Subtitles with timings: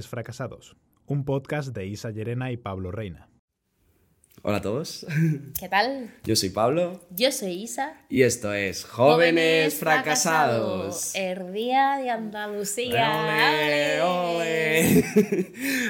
[0.00, 3.28] Jóvenes Fracasados, un podcast de Isa Llerena y Pablo Reina.
[4.40, 5.04] Hola a todos,
[5.60, 6.14] ¿Qué tal?
[6.24, 8.00] yo soy Pablo Yo soy Isa.
[8.08, 11.14] y esto es Jóvenes Fracasados.
[11.14, 14.00] El día de Andalucía.
[14.00, 15.04] ¡Ole, ole!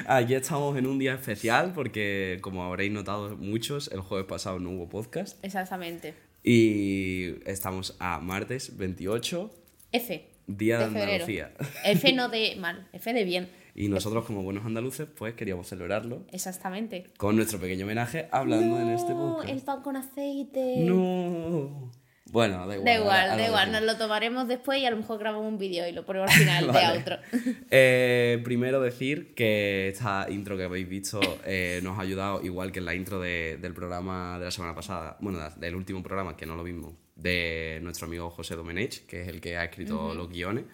[0.08, 4.70] Aquí estamos en un día especial porque, como habréis notado muchos, el jueves pasado no
[4.70, 6.14] hubo podcast Exactamente.
[6.42, 9.54] y estamos a martes 28,
[9.92, 10.26] F.
[10.48, 11.00] Día de, de.
[11.02, 11.52] Andalucía.
[11.84, 13.59] F no de mal, F de bien.
[13.74, 17.04] Y nosotros, como buenos andaluces, pues queríamos celebrarlo Exactamente.
[17.16, 19.50] con nuestro pequeño homenaje hablando en este No, podcast.
[19.50, 20.76] el pan con aceite.
[20.78, 21.90] No.
[22.32, 22.84] Bueno, da igual.
[22.84, 23.72] Da igual, ahora- da igual.
[23.72, 26.38] Nos lo tomaremos después y a lo mejor grabamos un vídeo y lo ponemos al
[26.38, 27.16] final de outro.
[27.72, 32.78] Eh, primero decir que esta intro que habéis visto eh, nos ha ayudado, igual que
[32.78, 36.46] en la intro de- del programa de la semana pasada, bueno, del último programa, que
[36.46, 40.28] no lo vimos, de nuestro amigo José Domenech, que es el que ha escrito los
[40.30, 40.64] guiones,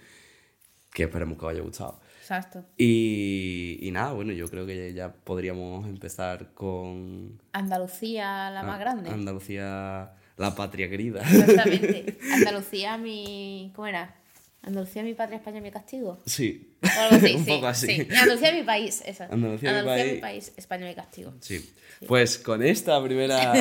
[0.92, 2.00] que esperemos que os haya gustado.
[2.26, 2.64] Exacto.
[2.76, 9.10] Y, y nada, bueno, yo creo que ya podríamos empezar con Andalucía, la más grande.
[9.10, 11.20] Andalucía, la patria querida.
[11.20, 12.18] Exactamente.
[12.32, 13.70] Andalucía, mi.
[13.76, 14.16] ¿Cómo era?
[14.62, 16.18] Andalucía, mi patria, España, mi castigo.
[16.26, 17.86] sí, O algo así, un sí, poco así.
[17.86, 18.08] sí.
[18.16, 19.26] Andalucía, mi país, esa.
[19.26, 20.20] Andalucía, mi mi país.
[20.20, 21.32] país, España, mi castigo.
[21.40, 21.72] Sí.
[22.08, 23.52] Pues con esta primera,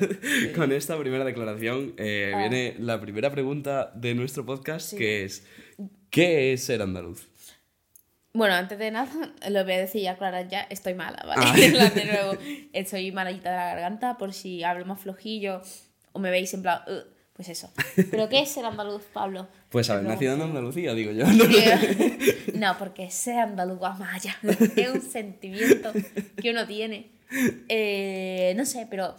[0.56, 2.38] con esta primera declaración eh, Ah.
[2.38, 5.44] viene la primera pregunta de nuestro podcast, que es
[6.08, 7.28] ¿qué es ser andaluz?
[8.34, 9.08] Bueno, antes de nada,
[9.48, 11.42] lo voy a decir ya, Clara, ya estoy mala, ¿vale?
[11.46, 11.90] Ah.
[11.94, 12.32] De nuevo,
[12.72, 15.62] estoy malita de la garganta por si hablo más flojillo
[16.12, 16.80] o me veis en plan,
[17.32, 17.72] pues eso.
[18.10, 19.48] ¿Pero qué es ser andaluz, Pablo?
[19.68, 21.26] Pues haber nacido en Andalucía, digo yo.
[22.54, 24.36] No, porque ser andaluz guamaya
[24.76, 25.92] es un sentimiento
[26.40, 27.10] que uno tiene.
[27.68, 29.16] Eh, no sé, pero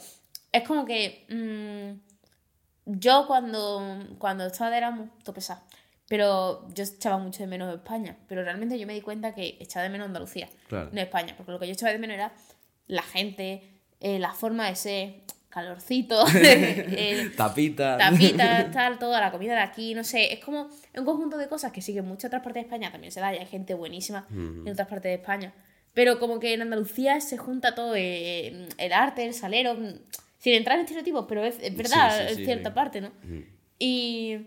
[0.53, 5.61] es como que mm, yo cuando, cuando estaba de Erasmus, todo pesado,
[6.07, 9.83] pero yo echaba mucho de menos España, pero realmente yo me di cuenta que echaba
[9.83, 10.89] de menos Andalucía, Claro.
[10.91, 12.31] no España, porque lo que yo echaba de menos era
[12.87, 13.63] la gente,
[13.99, 15.15] eh, la forma de ser,
[15.49, 17.97] calorcito, eh, Tapita.
[17.97, 21.71] tapitas, tal, toda la comida de aquí, no sé, es como un conjunto de cosas
[21.71, 23.73] que sí que en muchas otras partes de España también se da y hay gente
[23.73, 25.53] buenísima en otras partes de España.
[25.93, 29.93] Pero como que en Andalucía se junta todo, eh, el arte, el salero, mm,
[30.39, 33.11] sin entrar en estereotipos, pero es, es verdad, Sí, sí, en sí, cierta parte, ¿no?
[33.79, 34.39] Y,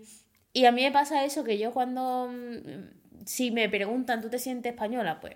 [0.53, 4.39] y a mí me pasa eso, que yo cuando, mm, si me preguntan, ¿tú te
[4.39, 5.19] sientes española?
[5.19, 5.35] Pues,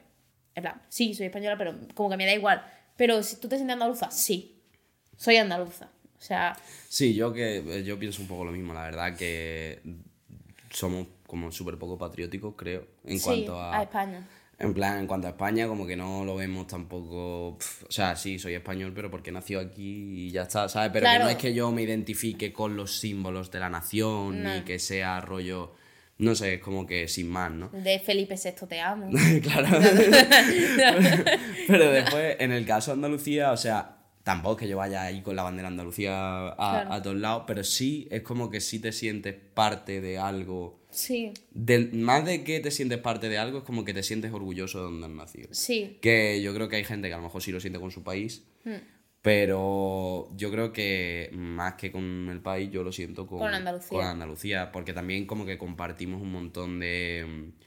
[0.55, 2.63] en plan, sí, soy española, pero como que me da igual.
[2.95, 4.61] Pero si tú te sientes andaluza, sí,
[5.17, 5.89] soy andaluza.
[6.17, 6.55] O sea,
[6.87, 9.81] Sí, yo que yo pienso un poco lo mismo, la verdad que
[10.69, 13.81] somos como súper poco patrióticos, creo, en sí, cuanto a...
[13.81, 14.27] España.
[14.59, 17.47] En plan, en cuanto a España, como que no lo vemos tampoco.
[17.49, 17.57] o
[17.89, 20.91] sea, sí, soy español, pero porque nació aquí y ya está, ¿sabes?
[20.93, 24.61] Pero que no es que yo me identifique con los símbolos de la nación, ni
[24.61, 25.73] que sea rollo.
[26.19, 27.69] No sé, es como que sin más, ¿no?
[27.69, 29.09] De Felipe VI te amo.
[29.41, 29.67] claro.
[31.67, 35.21] pero después, en el caso de Andalucía, o sea, tampoco es que yo vaya ahí
[35.21, 36.93] con la bandera de Andalucía a, Claro.
[36.93, 40.82] a todos lados, pero sí es como que sí te sientes parte de algo.
[40.93, 44.31] Sí, Del, más de que te sientes parte de algo, es como que te sientes
[44.31, 45.49] orgulloso de donde has nacido.
[45.51, 45.97] sí.
[46.01, 48.03] Que yo creo que hay gente que a lo mejor sí lo siente con su
[48.03, 48.75] país, Hmm.
[49.21, 53.89] pero yo creo que más que con el país, yo lo siento con, Con Andalucía.
[53.97, 57.25] con Andalucía, porque también como que compartimos un montón de...
[57.27, 57.63] mm,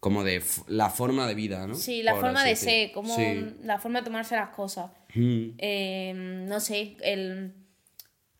[0.00, 1.74] como de la forma de vida, ¿no?
[1.76, 3.54] Sí, la Por forma de ser, como Sí.
[3.62, 4.90] la forma de tomarse las cosas.
[5.14, 6.12] Mm, Eh,
[6.48, 7.52] no sé, el,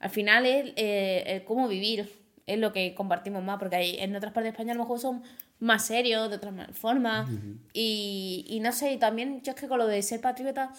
[0.00, 2.10] al final es eh, el cómo vivir,
[2.46, 4.98] es lo que compartimos más, porque hay, en otras partes de España a lo mejor
[4.98, 5.22] son
[5.60, 7.28] más serios, de otras ma- formas.
[7.72, 10.72] y, y no sé, y también yo es que con lo de ser patriota,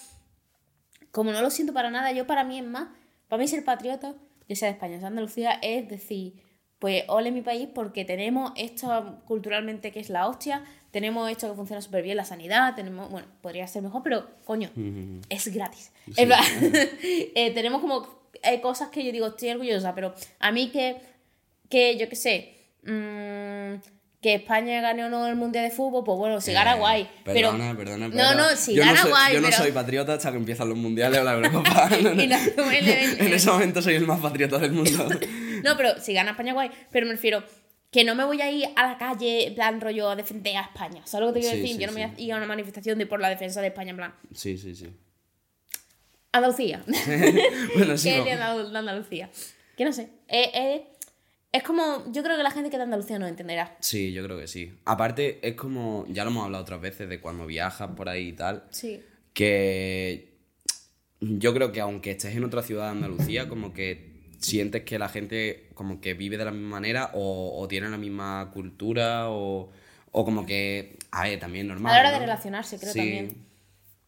[1.11, 2.87] como no lo siento para nada, yo para mí es más,
[3.27, 4.13] para mí ser patriota,
[4.47, 6.33] ya sea de España, sea de Andalucía, es decir,
[6.79, 11.55] pues ole mi país porque tenemos esto culturalmente que es la hostia, tenemos esto que
[11.55, 14.69] funciona súper bien, la sanidad, tenemos, bueno, podría ser mejor, pero coño,
[15.29, 15.91] es gratis.
[17.35, 18.05] Eh, tenemos como
[18.43, 20.97] eh, cosas que yo digo, estoy orgullosa, pero a mí que,
[21.73, 22.53] que yo qué sé,
[22.83, 23.81] mm,
[24.21, 27.09] que España gane o no el Mundial de Fútbol, pues bueno, si gana Eh, guay.
[27.25, 29.57] Perdona, pero, perdona, No, pero no, si yo gana no soy, guay, Yo no pero...
[29.63, 31.89] soy patriota hasta que empiezan los mundiales o la Eurocopa.
[32.01, 32.15] No, no.
[32.15, 35.09] No en ese momento soy el más patriota del mundo.
[35.63, 36.69] No, pero si gana España, guay.
[36.91, 37.41] Pero me refiero
[37.89, 40.61] que no me voy a ir a la calle, en plan rollo, a defender a
[40.61, 41.01] España.
[41.05, 41.75] ¿Sabes lo que te quiero Sí, decir?
[41.77, 43.67] sí, Yo no me voy a ir a una manifestación de por la defensa de
[43.67, 44.89] España, en plan, sí, sí, sí.
[46.33, 46.83] Andalucía.
[47.75, 48.09] bueno, sí.
[48.23, 48.77] ¿Qué es no.
[48.77, 49.29] Andalucía?
[49.77, 50.09] Que no sé.
[50.27, 50.87] Eh, eh,
[51.53, 53.77] Es como, yo creo que la gente que es de Andalucía no entenderá.
[53.79, 54.73] Sí, yo creo que sí.
[54.85, 58.33] Aparte, es como, ya lo hemos hablado otras veces de cuando viajas por ahí y
[58.33, 59.01] tal, Sí.
[59.33, 60.33] que
[61.21, 65.07] yo creo que aunque estés en otra ciudad de Andalucía, como que sientes que la
[65.09, 69.71] gente como que vive de la misma manera o, o tiene la misma cultura o,
[70.11, 71.93] o como que, a ver, también normal.
[71.93, 72.99] A la hora de relacionarse, creo Sí.
[72.99, 73.45] también.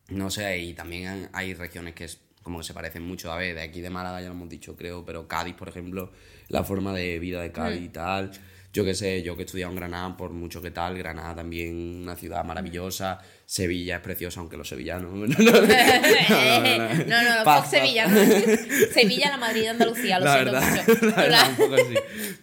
[0.09, 3.31] No sé, y también hay regiones que es como que se parecen mucho.
[3.31, 6.11] A ver, de aquí de Málaga ya lo hemos dicho, creo, pero Cádiz, por ejemplo,
[6.47, 8.29] la forma de vida de Cádiz y tal.
[8.71, 12.03] Yo qué sé, yo que he estudiado en Granada, por mucho que tal, Granada también
[12.03, 15.11] una ciudad maravillosa, Sevilla es preciosa, aunque los sevillanos...
[15.13, 18.05] no, no, no, no, no, Fox Sevilla.
[18.05, 18.15] ¿no?
[18.93, 21.05] Sevilla, la Madrid de Andalucía, lo la siento verdad, mucho.
[21.07, 21.95] la verdad, un poco sí.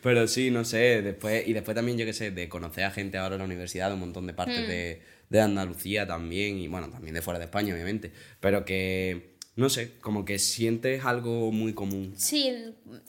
[0.03, 3.19] Pero sí, no sé, después, y después también, yo qué sé, de conocer a gente
[3.19, 6.91] ahora en la universidad de un montón de partes de, de Andalucía también, y bueno,
[6.91, 8.11] también de fuera de España, obviamente,
[8.41, 12.15] pero que, no sé, como que sientes algo muy común.
[12.17, 12.53] Sí,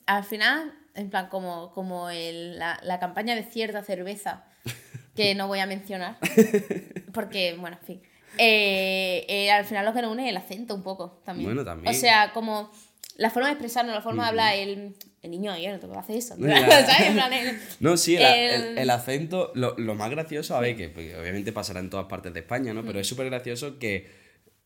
[0.06, 4.45] al final, en plan, como, como el- la, la campaña de cierta cerveza,
[5.16, 6.18] que no voy a mencionar,
[7.13, 8.01] porque, bueno, en fin.
[8.38, 11.50] Eh, eh, al final lo que nos une es el acento un poco también.
[11.50, 11.94] Bueno, también.
[11.95, 12.72] O sea, como
[13.18, 16.00] la forma de expresarnos, la forma de hablar, el, el niño ayer no te puedo
[16.00, 16.36] hacer eso.
[17.80, 17.96] ¿no?
[17.98, 21.89] Sí, el, el- acento, lo, lo más gracioso, a ver, que porque obviamente pasará en
[21.92, 22.84] todas partes de España, ¿no?
[22.84, 24.10] Pero es súper gracioso que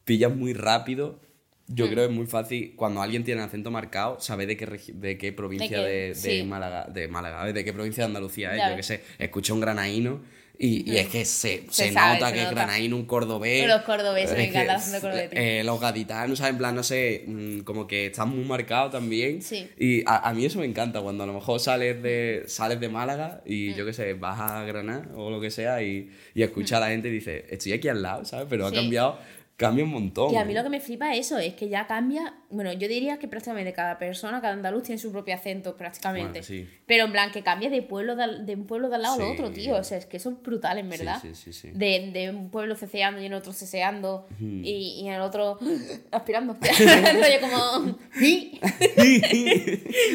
[0.06, 1.20] pillas muy rápido.
[1.70, 1.90] Yo Mm.
[1.90, 5.34] creo que es muy fácil, cuando alguien tiene acento marcado, sabe de qué, de qué
[5.34, 6.44] provincia De de, qué- de sí.
[6.44, 8.58] Málaga, de Málaga, de qué provincia de Andalucía es.
[8.58, 10.22] Ya Yo qué sé, escucha un granaíno
[10.60, 12.56] y, y es que se, se, sabe, nota se que es nota.
[12.56, 13.68] granaíno, un cordobés.
[13.68, 15.30] Los cordobeses, me Es encanta el acento cordobés.
[15.34, 16.54] eh, los gaditanos, ¿sabes?
[16.54, 19.42] En plan, no sé, mm, como que están muy marcados también.
[19.44, 19.70] Sí.
[19.78, 22.88] Y a, a mí eso me encanta, cuando a lo mejor sales de, sales de
[22.90, 23.52] Málaga Mm.
[23.52, 26.80] y yo qué sé, vas a Granada o lo que sea y, y escuchas a
[26.80, 28.48] la gente y dices, estoy aquí al lado, ¿sabes?
[28.50, 28.76] Pero ha Sí.
[28.78, 29.20] cambiado,
[29.58, 30.32] cambia un montón.
[30.32, 32.88] Y a mí lo que me flipa es eso, es que ya cambia, bueno, yo
[32.88, 36.42] diría que prácticamente cada persona, cada andaluz tiene su propio acento prácticamente.
[36.42, 36.70] Bueno, sí.
[36.86, 39.50] Pero en plan, que cambia de pueblo de, un pueblo de al lado al otro,
[39.52, 39.76] tío.
[39.76, 41.20] O sea, es que son brutales, en Sí, verdad.
[41.22, 41.72] sí, sí, sí.
[41.74, 45.58] De, de un pueblo ceceando y en otro ceseando y, y en el otro
[46.12, 46.56] aspirando.
[46.62, 47.98] Rollo como...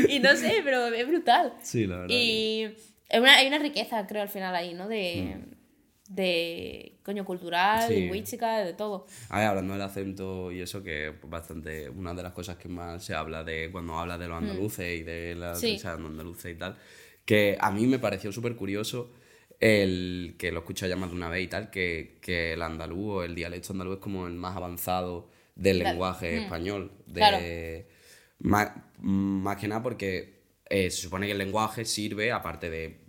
[0.09, 1.55] y no sé, pero es brutal.
[1.63, 2.15] Sí, la verdad.
[2.15, 2.63] Y
[3.09, 4.89] es una- hay una riqueza, creo, al final ahí, ¿no?
[4.89, 5.37] De,
[6.15, 7.95] de coño, cultural, Mm.
[7.95, 8.01] Sí.
[8.01, 9.07] lingüística, de todo.
[9.31, 12.69] A ver, hablando del acento y eso, que es bastante una de las cosas que
[12.69, 15.57] más se habla de cuando habla de los andaluces y de la Mm.
[15.57, 15.79] Sí.
[15.85, 16.77] andaluza y tal,
[17.25, 19.11] que a mí me pareció súper curioso
[19.61, 22.63] el que lo he escuchado ya más de una vez y tal, que, que el
[22.63, 25.91] andaluz o el dialecto andaluz es como el más avanzado del Claro.
[25.91, 26.43] lenguaje Mm.
[26.43, 26.91] español.
[27.07, 27.39] De, Claro.
[28.41, 33.02] más, más que nada porque eh, se supone que el lenguaje sirve, aparte de mm,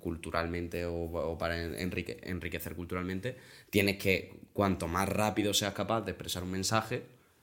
[0.00, 3.36] culturalmente o, o para enrique- enriquecer culturalmente,
[3.70, 7.02] tienes que, cuanto más rápido seas capaz de expresar un mensaje,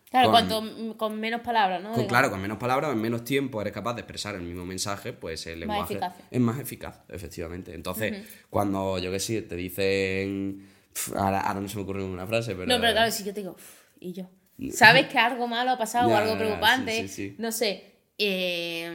[0.10, 1.92] Claro, con- cuanto con menos palabras, ¿no?
[1.92, 5.12] con- claro, con menos palabras, en menos tiempo eres capaz de expresar el mismo mensaje,
[5.12, 6.14] pues el Más lenguaje eficaz.
[6.32, 7.74] es más eficaz, efectivamente.
[7.74, 10.66] Entonces, cuando yo que sé, te dicen.
[10.94, 12.68] pf, Ahora, ahora no se me ocurre ninguna frase, pero.
[12.68, 13.58] No, pero claro, si yo te digo,
[14.00, 14.30] y yo.
[14.72, 17.02] ¿Sabes que algo malo ha pasado o algo preocupante?
[17.02, 17.36] sí, sí, sí.
[17.38, 17.84] No sé.
[18.18, 18.88] eh,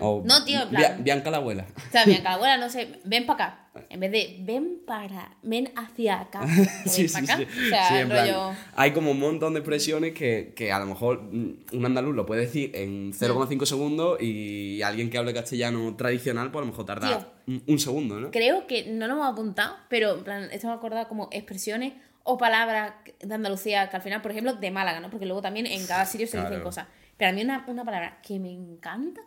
[0.00, 1.04] o no, tío, en plan.
[1.04, 1.66] Bianca la abuela.
[1.76, 3.60] O sea, mi abuela, no sé, ven para acá.
[3.90, 6.40] En vez de ven para, ven hacia acá.
[6.46, 7.36] Ven Sí, para sí, acá.
[7.38, 7.46] sí.
[7.66, 8.52] O sea, Sí, en plan, rollo.
[8.76, 12.24] hay como un montón de expresiones que, que a lo mejor mm, un andaluz lo
[12.24, 16.86] puede decir en 0,5 segundos y alguien que hable castellano tradicional, pues a lo mejor
[16.86, 18.30] tarda un, un segundo, ¿no?
[18.30, 21.94] Creo que no lo hemos apuntado, pero en plan, esto me ha acordado como expresiones
[22.22, 25.10] o palabras de Andalucía, que al final, por ejemplo, de Málaga, ¿no?
[25.10, 26.86] Porque luego también en cada sitio se dicen cosas.
[27.16, 29.20] Pero a mí una, una palabra que me encanta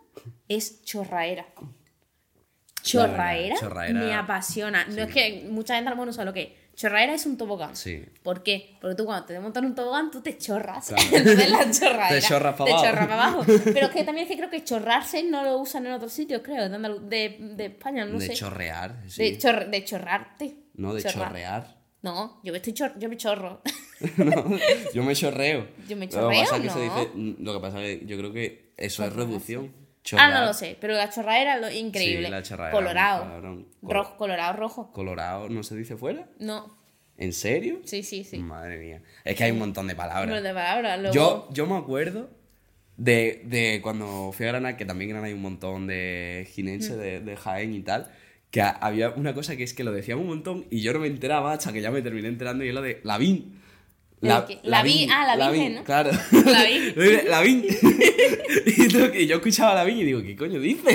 [0.48, 1.46] es chorraera.
[2.84, 4.00] Chorraera, chorraera.
[4.00, 4.86] me apasiona.
[4.86, 6.50] No es que mucha gente a lo mejor no sabe lo que es.
[6.78, 7.76] Chorraera es un tobogán.
[7.76, 8.06] Sí.
[8.22, 8.78] ¿Por qué?
[8.80, 10.88] Porque tú cuando te montas un tobogán, tú te chorras.
[10.90, 11.04] Claro.
[11.12, 12.10] Entonces la chorraera.
[12.10, 12.86] Te chorras pa' Te abajo.
[12.86, 13.44] chorras pa' abajo.
[13.74, 16.42] Pero es que también es que creo que chorrarse no lo usan en otros sitios,
[16.44, 18.34] creo, de, de, de España, no de sé.
[18.36, 19.24] chorrear, sí.
[19.32, 20.56] De, chor- de chorrarte.
[20.76, 21.28] no, de Chorrar.
[21.30, 21.77] chorrear.
[22.08, 23.62] No, yo me, estoy chor- yo me chorro.
[24.18, 24.58] No,
[24.94, 25.68] yo me chorreo.
[25.90, 27.06] Yo me Lo que chorreo, pasa es que se ¿no?
[27.06, 29.72] dice- lo que pasa es que yo creo que eso es reducción.
[29.76, 30.34] ah, Chorrar.
[30.34, 32.26] no lo sé, pero la chorraera lo increíble.
[32.26, 33.24] Sí, la chorraera, Colorado.
[33.24, 33.68] cabrón.
[33.82, 34.92] Col- Rojo, colorado, rojo.
[34.94, 36.30] ¿Colorado no se dice fuera?
[36.40, 36.78] No,
[37.18, 37.80] ¿En serio?
[37.86, 38.38] sí, sí, sí.
[38.38, 39.02] Madre mía.
[39.26, 40.28] Es que hay un montón de palabras.
[40.28, 41.00] Número de palabras.
[41.00, 41.14] Luego...
[41.16, 42.30] Yo, yo me acuerdo
[42.98, 46.96] de, de cuando fui a Granada, que también en Granada hay un montón de jineses
[46.96, 47.00] Mm.
[47.00, 48.12] de, de Jaén y tal,
[48.64, 51.08] que había una cosa que es que lo decíamos un montón y yo no me
[51.08, 53.62] enteraba hasta que ya me terminé enterando y es lo de Lavín.
[54.20, 54.58] ¿El qué?
[54.64, 55.84] Lavín, ah, la Virgen, ¿no?
[55.84, 56.10] Claro.
[56.32, 56.94] Lavín.
[57.30, 57.66] Lavín.
[58.66, 60.90] y, tú- y yo escuchaba Lavín y digo, ¿qué coño dice?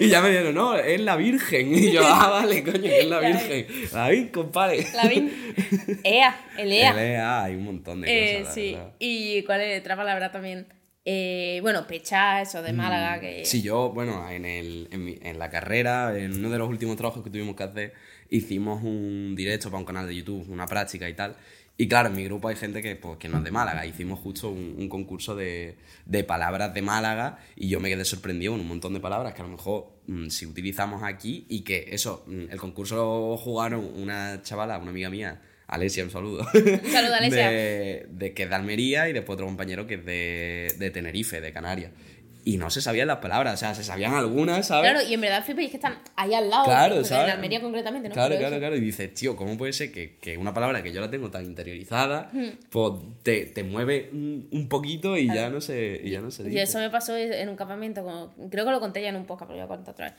[0.00, 1.74] Y ya me dijeron, no, es la Virgen.
[1.74, 3.66] Y yo, ah, vale, coño, que es la Virgen.
[3.92, 4.86] Lavín, compadre.
[4.94, 5.32] Lavín.
[6.04, 6.90] Ea, el Ea.
[6.92, 8.46] El EA, hay un montón de Eh, cosas.
[8.48, 8.72] la sí.
[8.74, 8.92] verdad.
[9.00, 10.66] Y cuál es otra palabra también.
[11.12, 13.40] Eh, bueno, Pecha, eso de Málaga, que...
[13.42, 16.68] Mm, Sí, yo, bueno, en, el, en, mi- en la carrera, en uno de los
[16.68, 17.94] últimos trabajos que tuvimos que hacer,
[18.30, 21.34] hicimos un directo para un canal de YouTube, una práctica y tal.
[21.76, 23.84] Y claro, en mi grupo hay gente que, pues, que no es de Málaga.
[23.86, 28.52] Hicimos justo un, un concurso de, de palabras de Málaga y yo me quedé sorprendido
[28.52, 31.86] con un montón de palabras que a lo mejor mm, si utilizamos aquí y que
[31.90, 35.40] eso, mm, el concurso lo jugaron una chavala, una amiga mía,
[35.70, 36.46] Alesia, un saludo.
[36.54, 37.50] Un saludo, Alesia.
[37.50, 41.40] De, de que es de Almería y después otro compañero que es de, de Tenerife,
[41.40, 41.92] de Canarias.
[42.42, 44.90] Y no se sabían las palabras, o sea, se sabían algunas, ¿sabes?
[44.90, 47.12] Claro, y en verdad flipa y es que están ahí al lado, Claro, en.
[47.12, 48.14] Almería concretamente, ¿no?
[48.14, 48.76] Claro, claro, claro.
[48.76, 51.44] Y dices, tío, ¿cómo puede ser que, que una palabra que yo la tengo tan
[51.44, 52.48] interiorizada, Hmm.
[52.70, 56.46] pues te, te mueve un, poquito y ya no se, y ya no se Y
[56.46, 56.62] dice?
[56.62, 59.50] eso me pasó en un campamento, con- creo que lo conté ya en un podcast,
[59.50, 60.14] pero lo voy a contar otra vez.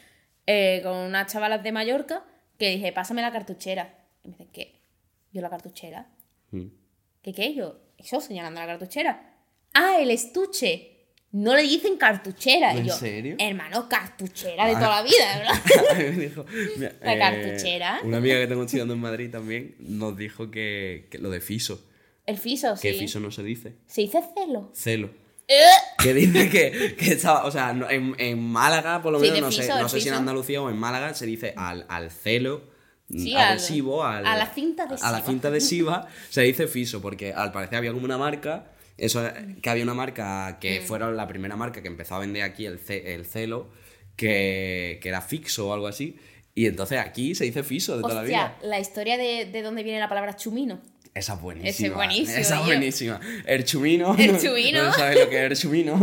[0.46, 2.24] Eh, con unas chavalas de Mallorca
[2.60, 3.96] que dije, pásame la cartuchera.
[4.24, 4.81] Y me dicen, ¿qué?
[5.32, 6.10] Yo la cartuchera.
[6.52, 6.66] Mm.
[7.22, 7.54] ¿Qué qué?
[7.54, 9.36] Yo, eso señalando la cartuchera.
[9.74, 10.88] Ah, el estuche.
[11.34, 12.74] No le dicen cartuchera.
[12.74, 13.36] Y ¿En yo, serio?
[13.40, 15.98] Hermano, cartuchera de toda la vida, ¿verdad?
[15.98, 16.46] Me dijo,
[16.78, 18.00] mira, La eh, cartuchera.
[18.04, 21.88] Una amiga que tengo estudiando en Madrid también nos dijo que, que lo de fiso,
[22.26, 22.82] El fiso, sí.
[22.92, 24.72] que fiso no se dice, Se dice celo.
[24.74, 25.10] celo.
[25.48, 25.58] ¡Eh!
[26.04, 29.68] Que dice que, que estaba, o sea, en, en Málaga, por lo menos, no sé,
[29.70, 30.16] no sé si en.
[30.16, 32.71] Andalucía o en Málaga se dice al, al celo
[33.12, 35.22] Sí, al- adhesivo, al- a la cinta A la adhesiva.
[35.26, 39.22] cinta adhesiva se dice fiso, porque al parecer había como una marca, eso
[39.62, 40.84] que había una marca que Mm.
[40.84, 43.70] fuera la primera marca que empezó a vender aquí el, ce- el celo,
[44.16, 46.18] que, que era fixo o algo así,
[46.54, 48.58] y entonces aquí se dice fiso de toda la vida.
[48.62, 50.82] la historia de, de dónde viene la palabra chumino.
[51.14, 51.70] Esa es buenísima.
[51.70, 52.66] Ese es buenísimo, Esa es yo.
[52.66, 53.20] buenísima.
[53.46, 54.16] El chumino.
[54.18, 54.84] El chumino.
[54.84, 56.00] ¿No sabes lo que es el chumino?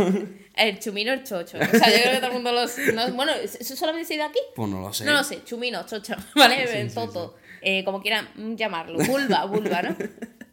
[0.55, 1.57] El chumino, el chocho.
[1.57, 2.77] O sea, yo creo que todo el mundo los.
[2.93, 4.39] no- bueno, ¿eso solamente se dice aquí?
[4.55, 5.05] Pues no lo sé.
[5.05, 6.67] No lo sé, chumino, chocho, ¿vale?
[6.67, 8.99] Sí, El sí, toto, eh, como quieran llamarlo.
[8.99, 9.95] Vulva, vulva, ¿no?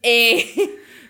[0.09, 0.47] Eh,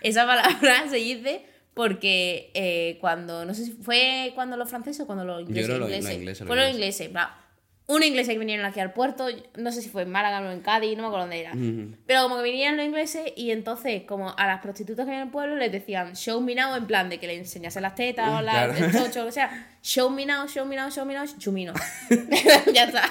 [0.01, 5.05] esa palabra se dice porque eh, cuando, no sé si fue cuando los franceses o
[5.05, 5.65] cuando los ingleses.
[5.67, 6.17] creo los- los ingleses.
[6.19, 7.01] ingleses, los Fue los ingleses.
[7.07, 7.46] ingleses, va.
[7.89, 10.59] Un inglés que vinieron aquí al puerto, no sé si fue en Málaga o en
[10.59, 11.53] Cádiz, no me acuerdo dónde era.
[12.05, 15.27] Pero como que vinieron los ingleses y entonces, como a las prostitutas que había en
[15.27, 18.27] el pueblo, les decían show me now, en plan de que le enseñasen las tetas
[18.27, 18.73] o la, Claro.
[18.73, 19.67] el chocho o lo que sea.
[19.81, 21.71] Show me now, show me now, show me now, chumino.
[22.73, 23.09] ya está.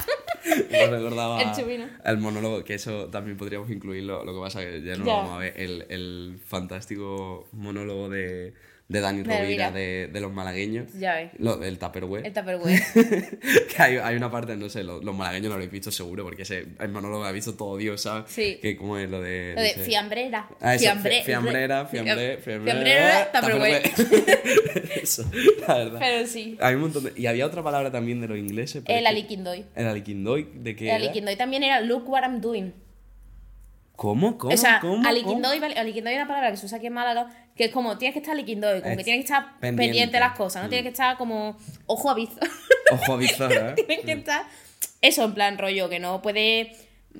[0.70, 1.86] Me recordaba El chumino.
[2.04, 4.24] el monólogo, que eso también podríamos incluirlo.
[4.26, 5.54] Lo que pasa que ya no lo vamos a ver.
[5.56, 8.52] El, el fantástico monólogo de,
[8.88, 10.92] de Dani De Rovira de, de los malagueños.
[10.92, 11.30] Ya ves.
[11.38, 12.24] Lo, el Tupperware.
[12.24, 12.80] El Tupperware.
[13.76, 16.42] que hay, hay una parte, no sé, lo- los, malagueños lo habréis visto seguro, porque
[16.42, 18.24] ese, el monólogo lo ha visto todo Dios, ¿sabes?
[18.28, 18.58] Sí.
[18.62, 19.54] Que como es lo de...
[19.56, 20.48] Lo de dice- fiambrera.
[20.60, 23.82] Ah, eso, Fiambre- fi- fiambrera, fiambre, Fiambrera, Tupperware.
[25.02, 25.24] Eso,
[25.66, 25.98] la verdad.
[26.00, 26.56] Pero sí.
[26.60, 27.12] Hay un montón de...
[27.16, 28.82] Y había otra palabra también de los ingleses.
[28.86, 29.64] pero El aliquindoy.
[29.74, 32.72] El aliquindoy, ¿de qué El aliquindoy también era look what I'm doing.
[33.96, 34.36] ¿Cómo?
[34.36, 34.52] ¿Cómo?
[34.52, 37.64] o sea, aliquindoy, vale, aliquindoy es una palabra que se usa aquí en Málaga, que
[37.64, 39.72] es como tienes que estar aliquindoy, como que Es tienes que estar pendiente.
[39.72, 39.76] Mm.
[39.86, 42.34] pendiente, de las cosas, no tienes que estar como ojo aviso.
[42.90, 43.02] ¿Cómo?
[43.02, 43.72] Ojo avizor, ¿eh?
[43.86, 44.44] tienes que estar
[45.00, 46.72] eso en plan rollo, que no puede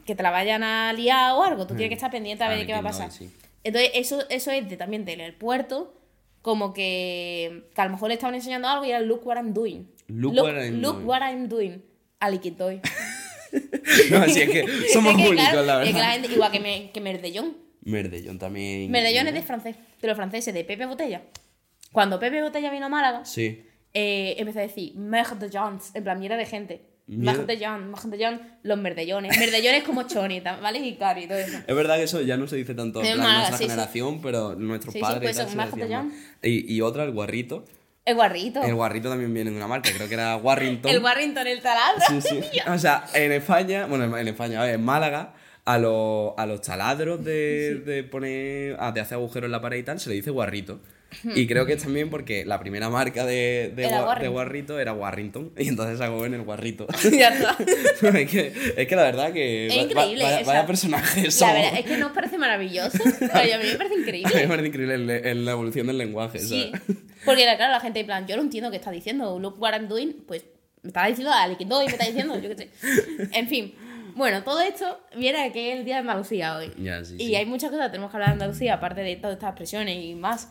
[0.05, 2.67] que te la vayan a liar o algo, tú tienes que estar pendiente a ver
[2.67, 3.09] qué va a pasar.
[3.09, 3.13] Mm.
[3.13, 3.31] sí.
[3.65, 5.93] Entonces, eso, eso es de, también del puerto,
[6.43, 9.53] como que, que a lo mejor le estaban enseñando algo y era look what I'm
[9.55, 9.91] doing.
[10.07, 11.07] Look what I'm look doing.
[11.07, 11.83] what I'm doing.
[12.21, 12.81] Aliquindoy.
[14.11, 16.09] No, así es que somos claro, la es que verdad.
[16.09, 17.57] la gente- igual que, me, que Merdellón.
[17.87, 18.91] Merdellón también.
[18.91, 21.23] Merdellón es de francés, de los franceses, de Pepe Botella.
[21.93, 23.65] Cuando Pepe Botella vino a Málaga, Sí.
[23.95, 26.83] eh, empezó a decir Merdellons, en plan mierda de gente.
[27.09, 29.39] Merdellón, Merdellón, los merdellones.
[29.39, 30.81] Merdellones como Choni, ¿vale?
[30.81, 31.59] Y Cari y todo eso.
[31.65, 33.71] Es verdad que eso ya no se dice tanto en plan, nuestra sí, sí.
[33.71, 36.05] generación, pero nuestros Sí, sí, padres pues eso.
[36.43, 37.65] Y, y otra, el guarrito.
[38.05, 38.61] El guarrito.
[38.63, 40.91] El guarrito también viene de una marca, creo que era Warrington.
[40.91, 42.03] El Warrington, el taladro.
[42.09, 42.41] Sí, sí.
[42.69, 45.35] O sea, en España, bueno, en España, a ver, en Málaga,
[45.67, 49.77] a los, a los taladros de, de poner, ah, de hacer agujeros en la pared
[49.79, 50.81] y tal, se le dice guarrito.
[51.35, 54.93] Y creo que es también porque la primera marca de, de, Era de guarrito era
[54.93, 55.53] Warrington.
[55.59, 56.87] Y entonces sacó en el guarrito.
[57.13, 57.57] ya está.
[58.19, 59.67] es, que, es que la verdad que.
[59.69, 60.25] Es va- increíble.
[60.25, 61.55] Vaya, o sea, personaje La somos.
[61.55, 62.99] verdad es que nos parece maravilloso.
[63.21, 64.49] Pero a mí me parece A mí me increíble.
[64.49, 66.39] parece increíble el- el- la evolución del lenguaje.
[66.41, 66.71] Sí.
[66.73, 66.99] ¿sabes?
[67.25, 69.39] Porque claro, la gente en plan, yo no entiendo qué está diciendo.
[69.39, 70.13] Look what I'm doing.
[70.27, 70.45] Pues
[70.83, 72.71] me está diciendo Aliquindoy, me está diciendo, yo qué sé.
[73.33, 73.75] En fin.
[74.17, 76.73] Bueno, todo esto viene que es el día de Andalucía hoy.
[77.05, 77.35] Sí, y sí.
[77.37, 80.15] hay muchas cosas que tenemos que hablar de Andalucía, aparte de todas estas expresiones y
[80.15, 80.49] más.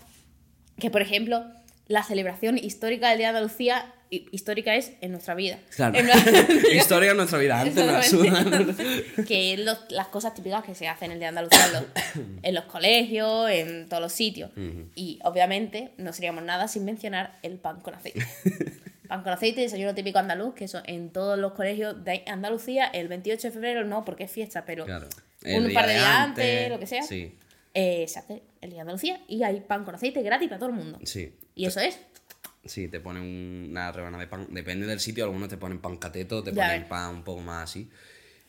[0.78, 1.44] Que, por ejemplo,
[1.88, 5.58] la celebración histórica del Día de Andalucía, hi- histórica es en nuestra vida.
[5.76, 5.98] Claro.
[5.98, 6.20] En plan-
[6.76, 8.76] Historia de nuestra vida, antes la sudan.
[9.28, 11.84] Que es los- las cosas típicas que se hacen el de Andalucía en los,
[12.44, 14.52] en los colegios, en todos los sitios.
[14.96, 18.26] Y obviamente no seríamos nada sin mencionar el pan con aceite.
[19.08, 23.08] pan con aceite, desayuno típico andaluz, que eso en todos los colegios de Andalucía, el
[23.08, 25.08] 28 de febrero no, porque es fiesta, pero Claro.
[25.46, 27.38] un par de día días antes, antes, lo que sea, sí.
[27.74, 30.70] eh, se hace el día de Andalucía y hay pan con aceite gratis para todo
[30.70, 31.00] el mundo.
[31.04, 31.34] Sí.
[31.56, 32.00] Y eso es
[32.66, 33.22] Sí, te ponen
[33.70, 34.48] una rebanada de pan.
[34.50, 36.90] Depende del sitio, algunos te ponen pan cateto, te Ya ponen ves.
[36.90, 37.92] pan un poco más así.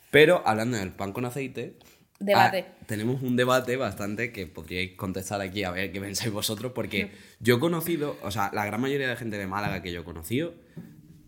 [0.09, 1.73] Pero hablando del pan con aceite.
[2.19, 2.65] Debate.
[2.67, 7.11] ah, tenemos un debate bastante que podríais contestar aquí a ver qué pensáis vosotros, porque
[7.39, 10.03] yo he conocido, o sea, la gran mayoría de gente de Málaga que yo he
[10.03, 10.55] conocido,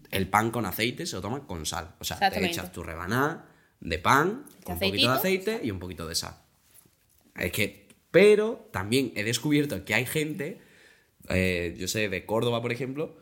[0.10, 1.96] el pan con aceite se lo toma con sal.
[2.00, 3.46] O sea, te echas tu rebanada
[3.80, 6.36] de pan, con un poquito de aceite y un poquito de sal.
[7.36, 10.60] Es que, pero también he descubierto que hay gente,
[11.30, 13.16] eh, yo sé, de Córdoba, por ejemplo,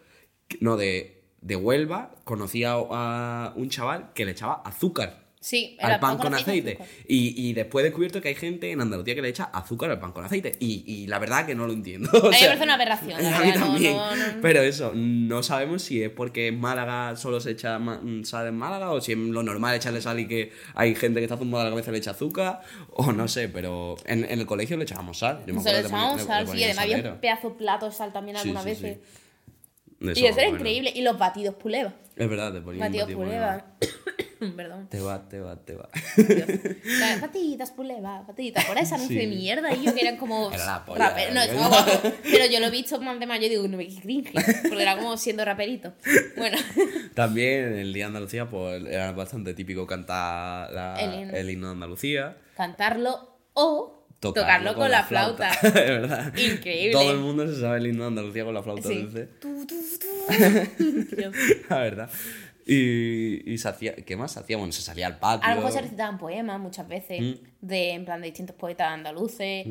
[0.62, 6.18] no, de, de Huelva, conocía a un chaval que le echaba azúcar Sí, al pan
[6.18, 6.78] con aceite.
[7.08, 9.98] Y, y después he descubierto que hay gente en Andalucía que le echa azúcar al
[9.98, 10.52] pan con aceite.
[10.60, 12.10] Y, y la verdad que no lo entiendo.
[12.12, 13.96] O A mí me parece una aberración, A mí no- también.
[13.96, 17.80] no- no- Pero eso, no sabemos si es porque en Málaga solo se echa
[18.24, 21.24] sal en Málaga o si es lo normal echarle sal y que hay gente que
[21.24, 22.60] está zumbada a la cabeza y le echa azúcar.
[22.90, 25.44] O no sé, pero en, en el colegio le echábamos sal.
[25.48, 27.86] Yo me Se le echábamos sal, le sí, ponía además había un pedazo de plato
[27.86, 28.82] de sal también Sí, algunas sí, sí.
[28.84, 29.00] veces.
[30.22, 30.56] Y eso era bueno.
[30.58, 30.92] increíble.
[30.94, 31.94] Y los batidos puleva.
[32.18, 33.66] Es verdad, te ponía un Batidos batido puleva.
[34.56, 34.88] Perdón.
[34.90, 35.90] Te va, te va, te va.
[36.16, 36.48] Dios.
[37.00, 38.66] Las batidas puleva, batidas.
[38.66, 39.26] Por esa anuncio Sí.
[39.28, 40.52] de mierda y yo que eran como.
[40.54, 41.92] Era la polla, No, estaba guapo.
[42.24, 44.32] Pero yo lo he visto más de mayo y digo, no me cringe.
[44.68, 45.94] Porque era como siendo raperito.
[46.36, 46.58] Bueno.
[47.14, 51.34] También en el Día de Andalucía, pues era bastante típico cantar la- El himno.
[51.36, 52.38] el himno de Andalucía.
[52.56, 55.50] cantarlo o tocarlo, con, la flauta.
[55.52, 56.34] es verdad.
[56.38, 56.92] Increíble.
[56.92, 59.08] Todo el mundo se sabe el himno de Andalucía con la flauta Sí.
[61.16, 61.36] Dios.
[61.70, 62.10] La verdad.
[62.70, 63.96] Y, y se hacía.
[63.96, 64.58] ¿Qué más se hacía?
[64.58, 65.46] Bueno, se salía al patio.
[65.48, 67.34] A lo mejor se recitaban poemas muchas veces, Mm.
[67.62, 69.66] de, en plan de distintos poetas andaluces.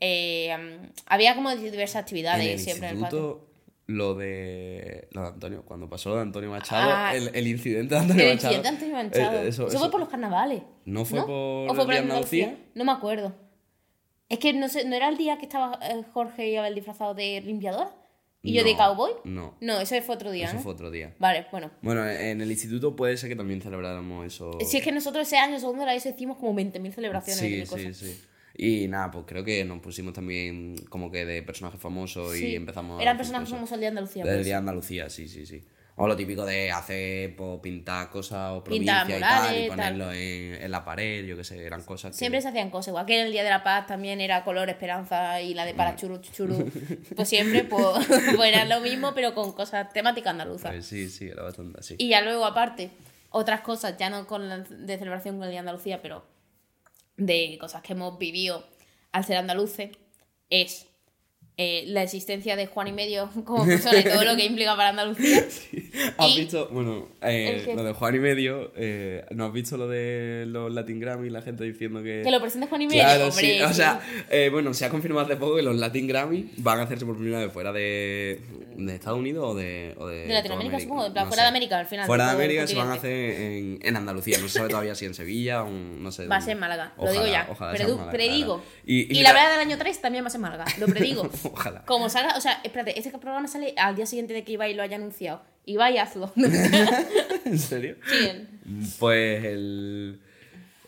[0.00, 3.18] Eh, um, había como diversas actividades en el siempre en el patio.
[3.18, 3.50] instituto,
[3.86, 7.94] lo de, lo de Antonio, cuando pasó lo de Antonio Machado, Ah, el, el incidente
[7.94, 8.54] de Antonio El Machado.
[8.54, 9.42] incidente de Antonio Manchado.
[9.44, 10.62] eh, eso, fue por los carnavales.
[10.84, 12.56] ¿No fue por ¿O el fue por Andalucía?
[12.74, 13.34] No me acuerdo.
[14.28, 17.14] Es que no sé, ¿no era el día que estaba eh, Jorge y Abel disfrazado
[17.14, 17.90] de limpiadora?
[18.46, 19.12] ¿Y yo de cowboy?
[19.24, 19.54] no.
[19.60, 20.60] No, ese fue otro día, Eso ¿no?
[20.62, 21.14] fue otro día.
[21.18, 21.70] Vale, bueno.
[21.82, 24.58] Bueno, en el instituto puede ser que también celebráramos eso.
[24.64, 27.66] Si es que nosotros ese año, segundo de la ESO, hicimos como 20.000 celebraciones y
[27.66, 28.20] Sí, mil sí, sí.
[28.58, 32.46] Y nada, pues creo que nos pusimos también como que de personajes famosos Sí.
[32.46, 34.24] y empezamos Eran personajes famosos del día de Andalucía.
[34.24, 34.44] Del pues.
[34.46, 35.62] Día de Andalucía, sí, sí, sí.
[35.98, 40.12] O lo típico de hacer, pues, pintar cosas o Pintar provincia y tal, y ponerlo
[40.12, 42.18] en, en la pared, yo qué sé, eran cosas que...
[42.18, 45.40] Siempre se hacían cosas, igual que el Día de la Paz también era color esperanza
[45.40, 46.70] y la de para churu churu.
[47.16, 48.06] Pues siempre pues,
[48.36, 50.70] pues era lo mismo, pero con cosas temáticas andaluzas.
[50.70, 51.94] Pues sí, sí, era bastante así.
[51.96, 52.90] Y ya luego, aparte,
[53.30, 56.26] otras cosas, ya no con la de celebración con el Día de Andalucía, pero
[57.16, 58.66] de cosas que hemos vivido
[59.12, 59.96] al ser andaluces,
[60.50, 60.88] es
[61.58, 64.90] eh, la existencia de Juan y Medio como persona y todo lo que implica para
[64.90, 65.38] Andalucía.
[66.18, 69.88] ¿Has y- visto, bueno, eh, lo de Juan y Medio, eh, ¿no has visto lo
[69.88, 71.30] de los Latin Grammy?
[71.30, 72.20] La gente diciendo que...
[72.22, 73.62] Que lo presente Juan y Medio, Claro, hombre, sí.
[73.62, 76.82] O sea, eh, bueno, se ha confirmado hace poco que los Latin Grammy van a
[76.82, 78.40] hacerse por primera vez fuera de,
[78.76, 81.44] de Estados Unidos o de, o de, De Latinoamérica, supongo, plan, no fuera sé.
[81.44, 84.36] de América, al final, Fuera de América se van a hacer en, en Andalucía.
[84.38, 86.26] No se sabe todavía si en Sevilla o en- no sé.
[86.26, 87.48] Va a ser en Málaga, lo digo ya.
[87.50, 88.62] ojalá Málaga, predigo.
[88.84, 91.30] Y, la verdad del año 3 también va a ser Málaga, lo predigo.
[91.52, 91.84] Ojalá.
[91.84, 94.82] Como salga, o sea, espérate, este programa sale al día siguiente de que Ibai lo
[94.82, 95.42] haya anunciado.
[95.64, 96.32] Ibai, hazlo.
[97.44, 97.96] ¿En serio?
[98.08, 98.48] ¿Quién?
[98.98, 100.20] Pues el.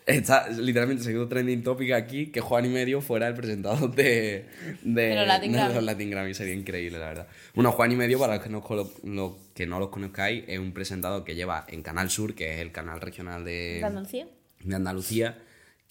[0.05, 4.45] Está, literalmente se quedó trending topic aquí que Juan y Medio fuera el presentador de,
[4.81, 6.33] de, los Latin Latin Grammy.
[6.33, 7.27] Sería increíble, la verdad.
[7.53, 8.63] Bueno, Juan y Medio, para los que no,
[9.03, 12.59] lo- que no los conozcáis, es un presentador que lleva en Canal Sur, que es
[12.61, 14.27] el canal regional de, ¿De Andalucía?
[14.63, 15.37] de Andalucía,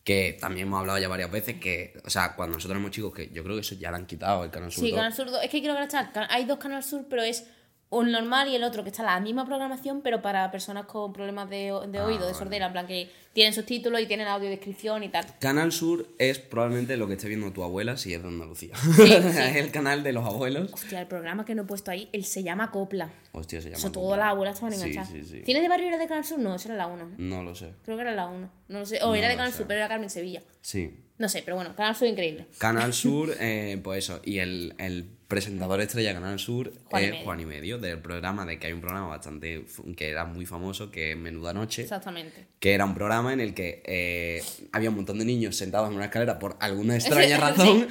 [0.08, 3.28] que también hemos hablado ya varias veces, que, o sea, cuando nosotros éramos chicos, que
[3.28, 4.82] yo creo que eso ya lo han quitado, el Canal Sur.
[4.84, 4.96] Sí, 2.
[4.96, 5.42] Canal Sur 2.
[5.44, 6.10] Es que creo que ahora está.
[6.12, 7.46] Can- Hay dos Canal Sur, pero es
[7.90, 11.48] un normal y el otro que está la misma programación, pero para personas con problemas
[11.48, 12.66] de, o- de Ah, oído, de sordera.
[12.66, 15.24] En plan, que tienen subtítulos y tienen audiodescripción y tal.
[15.38, 18.74] Canal Sur es probablemente lo que esté viendo tu abuela si es de Andalucía.
[18.98, 20.72] es el canal de los abuelos.
[20.72, 23.11] Hostia, el programa que no he puesto ahí, él se llama Copla.
[23.33, 23.79] Hostia, se llama.
[23.79, 24.01] Eso Copla.
[24.03, 25.09] todas las abuelas estaban enganchadas.
[25.09, 25.40] sí, sí.
[25.44, 26.38] ¿Tienes de Barrio era de Canal Sur?
[26.40, 27.12] No, esa era la 1.
[27.16, 27.72] No lo sé.
[27.85, 28.51] Creo que era la 1.
[28.68, 28.98] No lo sé.
[29.03, 29.59] O No era de Canal sé.
[29.59, 30.42] Sur, pero era Carmen Sevilla.
[30.61, 30.94] Sí.
[31.16, 32.46] No sé, pero bueno, Canal Sur increíble.
[32.59, 34.20] Canal Sur, eh, pues eso.
[34.24, 37.24] Y el, el presentador estrella de Canal Sur Juan y es Medio.
[37.24, 39.66] Juan y Medio, del programa, de que hay un programa bastante.
[39.96, 41.82] que era muy famoso, que es Menuda Noche.
[41.82, 42.46] Exactamente.
[42.58, 45.96] Que era un programa en el que eh, había un montón de niños sentados en
[45.96, 47.42] una escalera por alguna extraña Sí.
[47.42, 47.88] razón.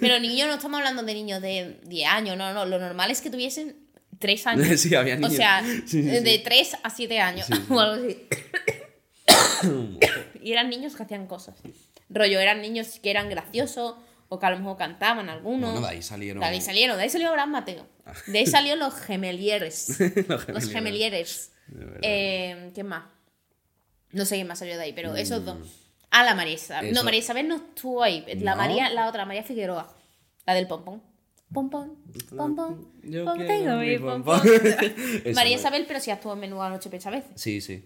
[0.00, 2.64] Pero niños, no estamos hablando de niños de 10 años, no, no.
[2.64, 3.76] Lo normal es que tuviesen
[4.18, 4.80] 3 años.
[4.80, 5.32] Sí, había niños.
[5.32, 6.40] O sea, Sí, sí, de sí.
[6.42, 8.26] 3 a 7 años o algo así.
[10.42, 11.56] y eran niños que hacían cosas.
[12.08, 13.96] Rollo, eran niños que eran graciosos
[14.28, 15.72] o que a lo mejor cantaban algunos.
[15.72, 16.40] Bueno, de ahí salieron.
[16.40, 17.86] De ahí salieron, de ahí salió Abraham Mateo.
[18.26, 19.98] De ahí salió los gemelieres.
[20.28, 21.52] Los los gemelieres.
[21.68, 21.98] verdad.
[22.02, 23.04] Eh, ¿Quién más?
[24.12, 25.56] No sé quién más salió de ahí, pero esos dos.
[26.10, 26.92] Ah, la María Isabel.
[26.94, 27.04] No, Mm.
[27.04, 28.24] María Isabel no estuvo ahí.
[28.40, 28.56] La No.
[28.56, 29.94] María, la otra, María Figueroa.
[30.46, 31.02] La del pompón.
[31.52, 31.96] Pom, pom,
[32.36, 34.40] pom, pom, Yo pom, quiero tengo mi mi pom, pom, pom.
[34.42, 34.52] pom.
[35.24, 37.30] Esa María no- Isabel, pero sí actuó en Menuda Noche muchas veces.
[37.36, 37.84] Sí, sí.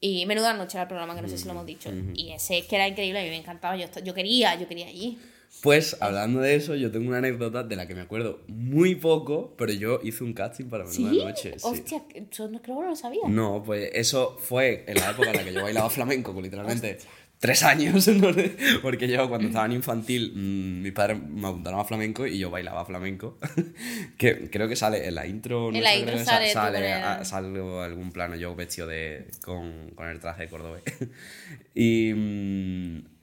[0.00, 1.90] Y Menuda Noche era el programa que no sé si lo hemos dicho.
[2.14, 3.76] Y ese que era increíble, a mí me encantaba.
[3.76, 5.18] Yo, yo quería, yo quería allí.
[5.62, 9.54] Pues hablando de eso, yo tengo una anécdota de la que me acuerdo muy poco,
[9.58, 11.18] pero yo hice un casting para Menuda ¿Sí?
[11.18, 11.52] Noche.
[11.58, 11.66] sí.
[11.66, 13.22] Hostia, eso no creo que no lo sabía.
[13.28, 16.98] No, pues eso fue en la época en la que yo bailaba flamenco, con literalmente
[17.40, 18.28] tres años, ¿no?
[18.82, 22.50] porque yo cuando estaba en infantil, mm, mis padres me apuntaron a flamenco y yo
[22.50, 23.38] bailaba flamenco,
[24.16, 25.70] que creo que sale en la intro.
[25.72, 30.08] En la intro creo que sale sale, a- algún plano yo vestido de, con, con
[30.08, 30.82] el traje de cordobés.
[31.74, 33.17] y, mm,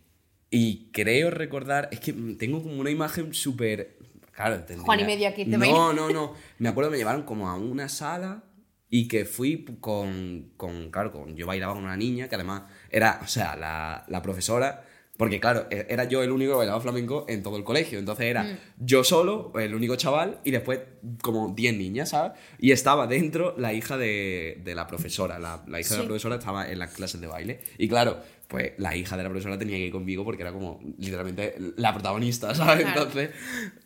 [0.56, 3.98] y creo recordar, es que tengo como una imagen súper...
[4.32, 6.34] Claro, tendría- Juan y medio aquí, te No, no, no.
[6.60, 8.44] Me acuerdo que me llevaron como a una sala
[8.90, 13.20] y que fui con, con claro, con, yo bailaba con una niña que además era,
[13.24, 14.84] o sea, la, la profesora,
[15.18, 18.26] porque claro, e- era yo el único que bailaba flamenco en todo el colegio, entonces
[18.26, 18.58] era Mm.
[18.80, 20.82] yo solo, el único chaval, y después
[21.22, 22.34] como 10 niñas, ¿sabes?
[22.60, 26.02] Y estaba dentro la hija de, de la profesora, la, la hija de Sí.
[26.02, 29.30] la profesora estaba en las clases de baile, y claro, pues la hija de la
[29.30, 32.86] profesora tenía que ir conmigo porque era como literalmente la protagonista, ¿sabes?
[32.86, 33.02] Claro.
[33.04, 33.32] Entonces,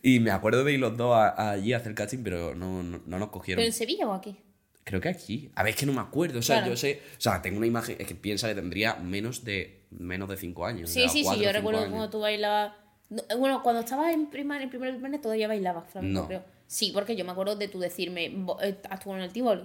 [0.03, 3.01] y me acuerdo de ir los dos a- allí a hacer casting, pero no, no,
[3.05, 3.59] no nos cogieron.
[3.61, 4.35] ¿Pero en Sevilla o aquí?
[4.83, 5.51] Creo que aquí.
[5.55, 6.39] A ver, es que no me acuerdo.
[6.39, 6.71] O sea, Claro.
[6.71, 7.01] yo sé.
[7.17, 7.95] O sea, tengo una imagen.
[7.99, 10.89] Es que piensa que tendría menos de menos de 5 años.
[10.89, 11.91] Sí, o sea, sí, sí, yo recuerdo años.
[11.91, 12.73] cuando tú bailabas.
[13.09, 16.27] No, Bueno, cuando estabas en primaria, en primer primaria todavía bailabas flamenco, No.
[16.27, 16.43] creo.
[16.67, 19.63] Sí, porque yo me acuerdo de tú decirme, "Vo- eh, actuó en el Tivoli.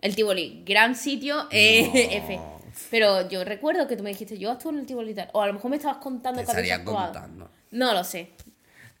[0.00, 1.82] El Tivoli, gran sitio, eh,
[2.24, 2.40] F.
[2.90, 5.28] Pero yo recuerdo que tú me dijiste, yo actúo en el Tivoli y tal.
[5.32, 7.12] O a lo mejor me estabas contando Te que habías actuado.
[7.12, 7.50] contando.
[7.70, 8.30] No lo sé.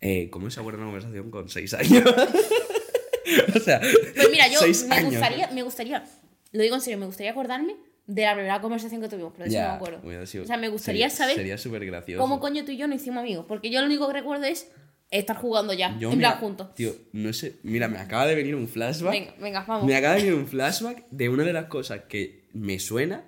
[0.00, 2.04] Eh, ¿Cómo se acuerda una conversación con 6 años?
[3.56, 3.80] o sea.
[3.80, 5.10] Pues mira, yo seis me años.
[5.12, 6.04] gustaría, me gustaría,
[6.52, 9.50] lo digo en serio, me gustaría acordarme de la primera conversación que tuvimos, pero de
[9.50, 10.42] eso Ya, no me acuerdo.
[10.42, 12.20] o sea, me gustaría sería- saber Sería súper gracioso.
[12.20, 13.44] cómo coño tú y yo nos hicimos amigos.
[13.48, 14.68] Porque yo lo único que recuerdo es
[15.10, 16.74] estar jugando ya, Yo, en mira, plan juntos.
[16.74, 17.56] Tío, no sé.
[17.62, 19.12] Mira, me acaba de venir un flashback.
[19.12, 19.86] Venga, venga, vamos.
[19.86, 23.24] Me acaba de venir un flashback de una de las cosas que me suena,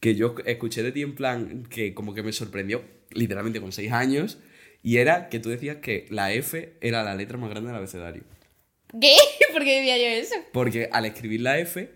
[0.00, 3.92] que yo escuché de ti en plan, que como que me sorprendió, literalmente con 6
[3.92, 4.38] años,
[4.82, 8.22] y era que tú decías que la F era la letra más grande del abecedario.
[8.98, 9.14] ¿Qué?
[9.52, 10.34] ¿Por qué decía yo eso?
[10.52, 11.90] Porque al escribir la F,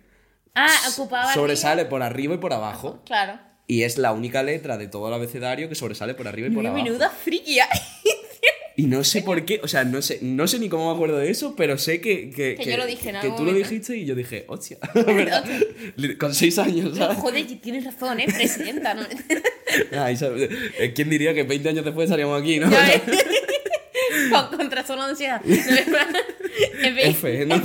[0.54, 1.32] Ah, ocupaba.
[1.34, 1.88] sobresale arriba.
[1.90, 3.02] por arriba y por abajo.
[3.06, 3.40] Claro.
[3.66, 6.62] Y es la única letra de todo el abecedario que sobresale por arriba y por
[6.62, 6.84] Qué abajo.
[6.84, 7.58] menuda friki.
[8.76, 8.82] ¿eh?
[8.82, 11.18] Y no sé por qué, o sea, no sé, no sé ni cómo me acuerdo
[11.18, 13.50] de eso, pero sé que, que, Que yo lo dije en que algún tú lo
[13.52, 13.68] momento.
[13.70, 15.44] dijiste y yo dije, hostia, ¿verdad?
[16.18, 17.18] Con seis años, ¿sabes?
[17.18, 18.26] Joder, tienes razón, ¿eh?
[18.26, 19.02] Presidenta, ¿no?
[19.98, 20.16] Ay.
[20.78, 22.70] Eh, ¿Quién diría que 20 años después estaríamos aquí, no?
[24.30, 25.40] Con, con trastorno de ansiedad.
[25.44, 27.56] F, ¿no?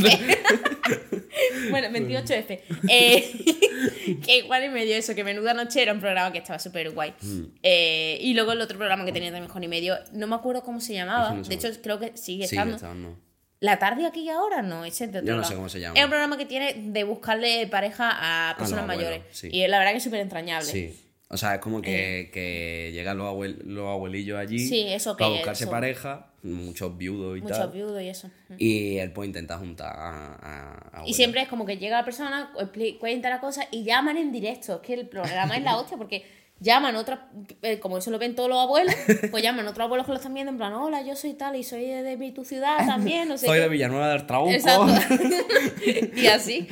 [1.69, 2.59] Bueno, 28F.
[2.89, 6.91] Eh, que igual en medio eso, que Menuda Noche era un programa que estaba súper
[6.91, 7.13] guay.
[7.21, 7.43] Mm.
[7.63, 10.63] Eh, y luego el otro programa que tenía también Juan y medio, no me acuerdo
[10.63, 11.27] cómo se llamaba.
[11.29, 12.75] Ese no sé de hecho, creo que sigue Sí, estando.
[12.75, 13.17] está, no.
[13.61, 15.49] La tarde aquí y ahora no, ese es de otro Yo no lado.
[15.49, 15.97] sé cómo se llama.
[15.97, 18.09] Es un programa que tiene de buscarle pareja
[18.51, 19.37] a personas los abuelos, mayores.
[19.37, 19.49] sí.
[19.51, 20.71] Y la verdad que es súper entrañable.
[20.71, 20.97] Sí.
[21.31, 24.67] O sea, es como que, que llegan los, abuel- los abuelillos allí Eh.
[24.67, 27.71] Sí, eso para que buscarse pareja, muchos viudos y Muchos tal.
[27.71, 28.31] viudos y eso.
[28.57, 32.05] Y él pues intenta juntar a, a- a Y siempre es como que llega la
[32.05, 32.51] persona,
[32.99, 34.75] cuenta la cosa y llaman en directo.
[34.77, 36.23] Es que el programa es la hostia porque
[36.59, 37.19] llaman otras,
[37.61, 38.93] eh, como eso lo ven todos los abuelos,
[39.31, 41.63] pues llaman otros abuelos que lo están viendo en plan, hola, yo soy tal y
[41.63, 43.63] soy de, de mi tu ciudad también, no sé Soy qué".
[43.63, 44.51] de Villanueva del Trabuco.
[44.51, 44.87] Exacto.
[46.15, 46.67] y así.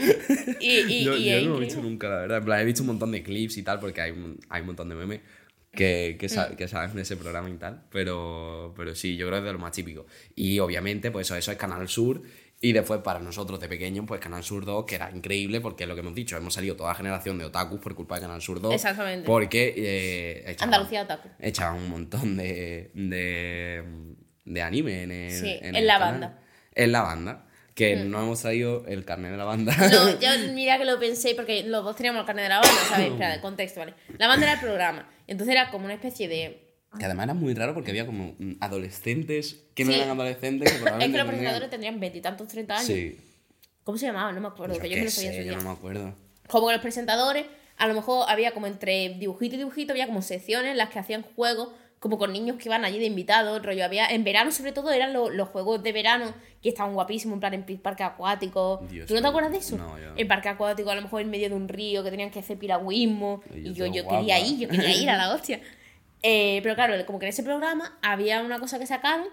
[0.60, 2.38] Y, y, yo y yo no lo he visto nunca, la verdad.
[2.40, 4.68] En plan, he visto un montón de clips y tal, porque hay un, hay un
[4.68, 5.22] montón de memes
[5.72, 6.30] que, que, Mm.
[6.30, 7.84] sa- que saben de ese programa y tal.
[7.92, 10.06] Pero, pero sí, yo creo que es de lo más típico.
[10.36, 12.22] Y obviamente, pues eso, eso es Canal Sur.
[12.60, 15.88] Y después, para nosotros de pequeños, pues Canal Sur 2, que era increíble, porque es
[15.88, 18.42] lo que hemos dicho, hemos salido toda la generación de otakus por culpa de Canal
[18.42, 18.74] Sur 2.
[18.74, 19.28] Exactamente.
[19.28, 21.30] Porque eh, echaban- Andalucía otaku.
[21.40, 23.84] Echaban un montón de, de,
[24.46, 26.12] de anime en el, Sí, en el la canal.
[26.14, 26.28] banda.
[26.30, 26.82] Mm.
[26.82, 27.44] En la banda.
[27.76, 29.76] Que no hemos traído el carnet de la banda.
[29.78, 32.82] No, yo mira que lo pensé porque los dos teníamos el carnet de la banda,
[32.90, 33.12] ¿sabes?
[33.12, 33.94] Espera, contexto, ¿vale?
[34.18, 35.08] La banda era el programa.
[35.28, 36.67] Entonces era como una especie de.
[36.98, 39.98] Que además era muy raro porque había como mm, adolescentes que no Sí.
[40.00, 40.72] eran adolescentes.
[40.72, 42.88] Que Es que los tendrían- presentadores tendrían veintitantos, treinta años.
[42.88, 43.18] Sí.
[43.84, 44.36] ¿Cómo se llamaban?
[44.36, 46.14] No me acuerdo, Yo que yo me lo sabía sé, yo no me acuerdo.
[46.48, 47.46] Como que los presentadores,
[47.78, 51.00] a lo mejor había como entre dibujito y dibujito, había como secciones en las que
[51.00, 51.70] hacían juegos,
[52.00, 55.14] como con niños que iban allí de invitados, rollo, había, en verano sobre todo eran
[55.14, 58.86] lo- los juegos de verano que estaban guapísimos, en plan en parque acuático.
[58.90, 59.78] Dios ¿Tú no te acuerdas de eso?
[59.78, 60.14] No, yo.
[60.16, 62.58] En parque acuático, a lo mejor en medio de un río, que tenían que hacer
[62.58, 65.60] piragüismo, Y y yo yo, quería ir, yo quería ir a la hostia.
[66.30, 69.28] Eh, pero claro, como que en ese programa había una cosa que sacaron,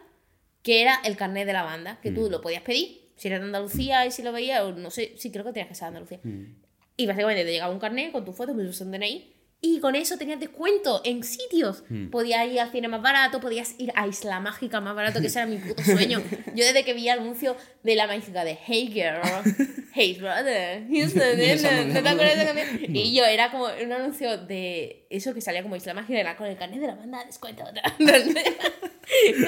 [0.62, 2.14] que era el carnet de la banda, que Mm.
[2.14, 5.12] tú lo podías pedir, si eras de Andalucía y si lo veías, o no sé,
[5.16, 6.20] sí creo que tenías que ser de Andalucía.
[6.22, 6.54] Mm.
[6.96, 9.33] Y básicamente te llegaba un carnet con tu foto, tu DNI,
[9.66, 11.84] Y con eso tenías descuento en sitios.
[11.88, 12.10] Hmm.
[12.10, 15.38] Podías ir al cine más barato, podías ir a Isla Mágica más barato, que ese
[15.38, 16.22] era mi puto sueño.
[16.54, 19.22] Yo desde que vi el anuncio de la mágica de Hey Girl,
[19.94, 22.94] Hey Brother, Esa no dinner", ¿no te acuerdas canción?
[22.94, 26.46] Y yo era como un anuncio de eso que salía como Isla Mágica era con
[26.46, 27.64] el carnet de la banda, descuento.
[28.00, 28.12] Lo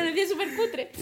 [0.02, 0.92] decía súper cutre.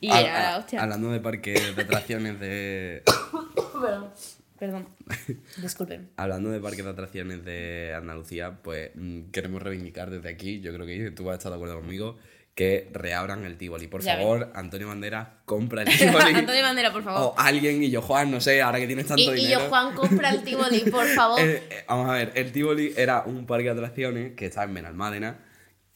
[0.00, 0.80] Y era la hostia.
[0.80, 3.02] Hablando de parques de atracciones de.
[4.60, 4.88] Perdón.
[5.62, 6.10] Disculpen.
[6.16, 10.86] Hablando de parques de atracciones de Andalucía, pues mm, queremos reivindicar desde aquí, yo creo
[10.86, 12.18] que tú vas a estar de acuerdo conmigo,
[12.54, 13.86] que reabran el Tivoli.
[13.86, 16.34] Por Ya favor, Antonio Banderas, compra el Tivoli.
[16.34, 17.32] Antonio Bandera, por favor.
[17.34, 19.60] O alguien, y yo Juan, no sé, ahora que tienes y, tanto y dinero.
[19.60, 21.40] yo, Juan, compra el Tivoli, por favor.
[21.44, 24.74] Eh, eh, vamos a ver, el Tivoli era un parque de atracciones que está en
[24.74, 25.38] Benalmádena,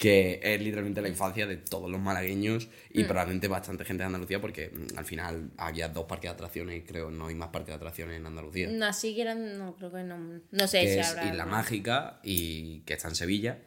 [0.04, 3.06] que es literalmente la infancia de todos los malagueños y Mm.
[3.06, 6.82] probablemente bastante gente de Andalucía, porque mm, al final había dos parques de atracciones y
[6.82, 8.68] creo no hay más parques de atracciones en Andalucía.
[8.70, 10.18] No, así que eran, no, creo que no.
[10.50, 11.26] No sé que si habrá.
[11.30, 13.58] Isla Mágica y que está en Sevilla.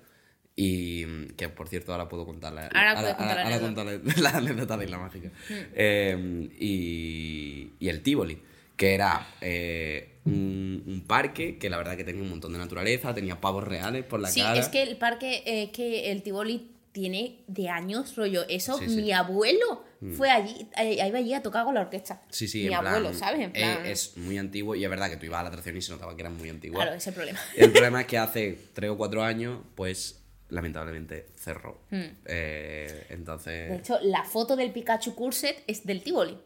[0.56, 4.30] Y mm, que por cierto ahora puedo contar la, Ahora la ahora contar la, la
[4.38, 5.32] anécdota de Isla Mágica.
[5.50, 8.39] Eh, y, y el Tivoli,
[8.78, 13.13] que era eh, un, un parque que la verdad que tenía un montón de naturaleza,
[13.13, 14.60] tenía pavos reales por la Sí, cara.
[14.60, 18.46] es que el parque, eh, que el Tivoli tiene de años, rollo.
[18.48, 19.02] Eso, Sí, sí.
[19.02, 19.84] mi abuelo
[20.16, 22.22] fue allí, eh, iba allí a tocar con la orquesta.
[22.30, 23.40] Sí, sí, Mi en plan, abuelo, ¿sabes?
[23.42, 25.76] En eh, plan, es muy antiguo y es verdad que tú ibas a la atracción
[25.78, 26.76] y se notaba que era muy antiguo.
[26.78, 27.40] Claro, ese es el problema.
[27.56, 31.82] El problema es que hace 3 o 4 años, pues lamentablemente cerró.
[31.92, 33.70] Eh, entonces.
[33.70, 36.38] De hecho, la foto del Pikachu Curset es del Tivoli.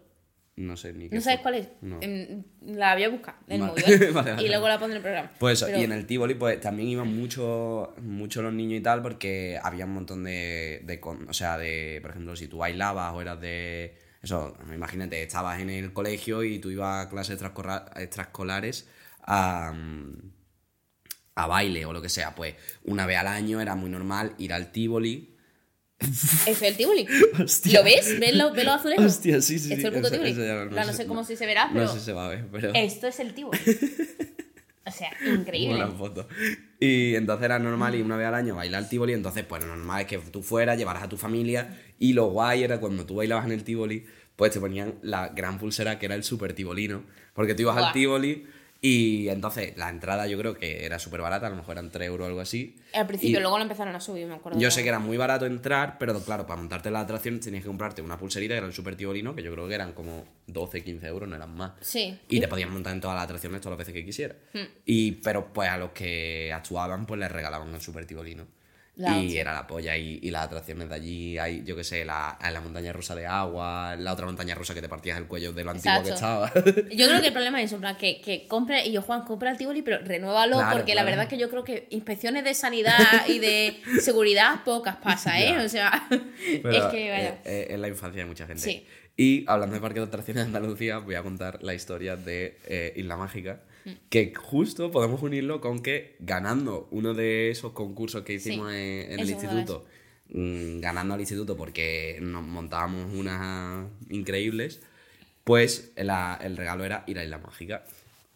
[0.58, 1.44] No sé ni qué ¿No sabes fue.
[1.44, 1.70] cuál es?
[1.82, 2.00] No.
[2.74, 3.82] La voy a buscar en el Vale.
[3.82, 3.98] móvil.
[4.00, 4.12] ¿vale?
[4.12, 4.44] Vale, vale.
[4.44, 5.32] Y luego la pondré en el programa.
[5.40, 8.84] Pues eso, Pero- y en el Tivoli pues también iban mucho, mucho los niños y
[8.84, 13.14] tal porque había un montón de, de o sea, de, por ejemplo, si tú bailabas
[13.14, 17.90] o eras de, eso, imagínate, estabas en el colegio y tú ibas a clases extraescola-
[17.96, 18.88] extraescolares
[19.24, 19.74] a,
[21.36, 24.54] a baile o lo que sea, pues una vez al año era muy normal ir
[24.54, 25.31] al Tivoli.
[26.48, 27.08] Es el Tivoli.
[27.44, 27.80] Hostia.
[27.80, 28.20] ¿Lo ves?
[28.20, 29.06] ¿Ves los, ves los azulejos?
[29.06, 30.32] Hostia, sí, sí, Esto es el puto eso- Tivoli.
[30.32, 32.06] eso no- no no sé- sé cómo no- si se verá, pero No sé si
[32.06, 32.72] se va a ver, pero...
[32.74, 33.60] esto es el Tivoli.
[34.84, 35.78] O sea, increíble.
[35.78, 36.28] Buena foto.
[36.80, 40.02] Y entonces era normal y una vez al año bailar Tivoli, entonces pues lo normal
[40.02, 43.46] es que tú fueras, llevaras a tu familia y lo guay era cuando tú bailabas
[43.46, 47.54] en el Tivoli, pues te ponían la gran pulsera que era el super tibolino, porque
[47.54, 47.94] tú ibas al.
[47.94, 48.48] Tivoli
[48.84, 52.08] y entonces la entrada yo creo que era súper barata, a lo mejor eran 3
[52.08, 52.76] euros o algo así.
[52.94, 54.60] Al principio, Y luego lo empezaron a subir, me acuerdo.
[54.60, 57.62] Yo sé que era muy barato entrar, pero claro, para montarte en las atracciones tenías
[57.62, 60.26] que comprarte una pulserita que era el super tibolino, que yo creo que eran como
[60.48, 61.74] 12, 15 euros, no eran más.
[61.82, 62.17] Sí.
[62.28, 64.38] Y te podías montar en todas las atracciones todas las veces que quisieras.
[64.52, 64.65] Hmm.
[64.84, 68.48] Y, pero pues a los que actuaban, pues les regalaban el super tibolino.
[69.02, 69.98] La y era la polla.
[69.98, 73.26] Y, y las atracciones de allí, hay, yo qué sé, la, la montaña rusa de
[73.26, 76.52] agua, la otra montaña rusa que te partías el cuello de lo antiguo que estaba.
[76.56, 79.24] Yo creo que el problema es eso, en plan, que, que compre, y yo, Juan,
[79.24, 82.44] compra el Tivoli, pero renuévalo, Claro, porque la verdad es que yo creo que inspecciones
[82.44, 85.50] de sanidad y de seguridad pocas pasa, ¿eh?
[85.58, 85.64] Ya.
[85.64, 86.08] O sea,
[86.64, 87.30] Pero, es que vaya.
[87.30, 88.62] eh, eh, es la infancia de mucha gente.
[88.62, 88.86] Sí.
[89.18, 92.94] Y hablando de parques de atracciones de Andalucía, voy a contar la historia de eh,
[92.96, 93.62] Isla Mágica.
[94.10, 99.20] Que justo podemos unirlo con que ganando uno de esos concursos que hicimos Sí, en,
[99.20, 99.86] el instituto,
[100.30, 104.82] mm, ganando al instituto porque nos montábamos unas increíbles,
[105.44, 107.84] pues la- el regalo era ir a Isla Mágica.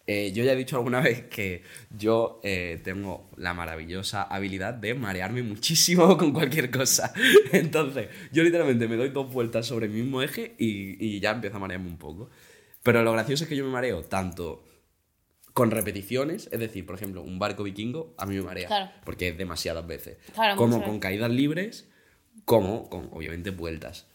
[0.08, 1.63] Eh, yo ya he dicho alguna vez que
[1.97, 7.13] yo eh, tengo la maravillosa habilidad de marearme muchísimo con cualquier cosa.
[7.51, 11.58] Entonces, yo literalmente me doy dos vueltas sobre el mismo eje y, y ya empiezo
[11.58, 12.29] a marearme un poco.
[12.84, 14.63] Pero lo gracioso es que yo me mareo tanto
[15.55, 18.91] con repeticiones, es decir, por ejemplo, un barco vikingo a mí me marea, Claro.
[19.05, 20.17] porque es demasiadas veces.
[20.33, 21.87] Claro, como con caídas libres,
[22.43, 24.05] como con, obviamente, vueltas.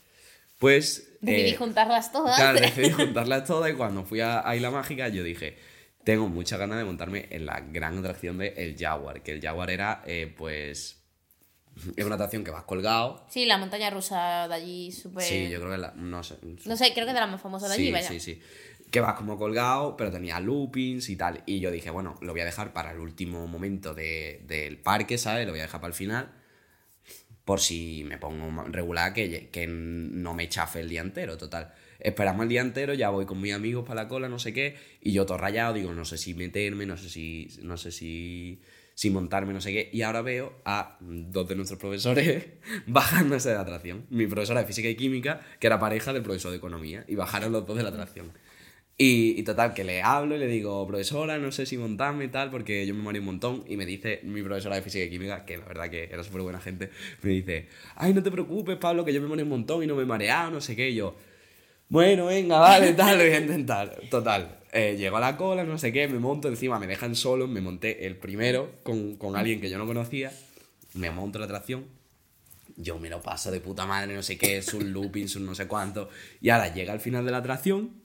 [0.59, 1.15] Pues...
[1.23, 2.37] Decidí eh, juntarlas todas.
[2.37, 5.57] Claro, decidí juntarlas todas y cuando fui a, a Isla Mágica yo dije,
[6.05, 9.71] tengo muchas ganas de montarme en la gran atracción de El Jaguar, que el Jaguar
[9.71, 11.03] era, eh, pues,
[11.97, 13.25] es una atracción que vas colgado.
[13.31, 15.25] Sí, la montaña rusa de allí, súper.
[15.25, 16.37] Sí, yo creo que la, no sé.
[16.67, 18.09] No sé, creo que de las más famosas de allí, Sí, vaya.
[18.09, 18.43] sí, sí.
[18.91, 21.43] Que vas como colgado, pero tenía loopings y tal.
[21.47, 25.17] Y yo dije, bueno, lo voy a dejar para el último momento de- del parque,
[25.19, 25.47] ¿sabes?
[25.47, 26.33] Lo voy a dejar para el final.
[27.45, 31.73] Por si me pongo regular, que, que no me chafe el día entero, total.
[31.99, 34.77] Esperamos el día entero, ya voy con mis amigos para la cola, no sé qué.
[35.01, 37.49] Y yo todo rayado, digo, no sé si meterme, no sé si.
[37.63, 38.61] No sé si.
[38.95, 39.89] Si montarme, no sé qué.
[39.93, 42.45] Y ahora veo a dos de nuestros profesores
[42.87, 44.07] bajándose de la atracción.
[44.11, 47.05] Mi profesora de física y química, que era pareja del profesor de economía.
[47.09, 48.31] Y bajaron los dos de la atracción.
[49.03, 52.29] Y, y total, que le hablo y le digo, profesora, no sé si montarme y
[52.29, 53.65] tal, porque yo me mareo un montón.
[53.67, 56.43] Y me dice mi profesora de física y química, que la verdad que era súper
[56.43, 56.91] buena gente,
[57.23, 59.97] me dice, ay, no te preocupes, Pablo, que yo me mareo un montón y no
[59.97, 60.91] me he mareado, no sé qué.
[60.91, 61.17] Y yo,
[61.89, 64.01] bueno, venga, vale, tal, lo voy a intentar.
[64.11, 64.59] Total.
[64.73, 67.61] eh, llego a la cola, no sé qué, me monto encima, me dejan solo, me
[67.61, 70.33] monté el primero con, con alguien que yo no conocía,
[70.95, 71.87] me monto la atracción,
[72.77, 75.55] yo me lo paso de puta madre, no sé qué, es un looping, un no
[75.55, 76.09] sé cuánto,
[76.41, 78.01] y ahora llega al final de la atracción,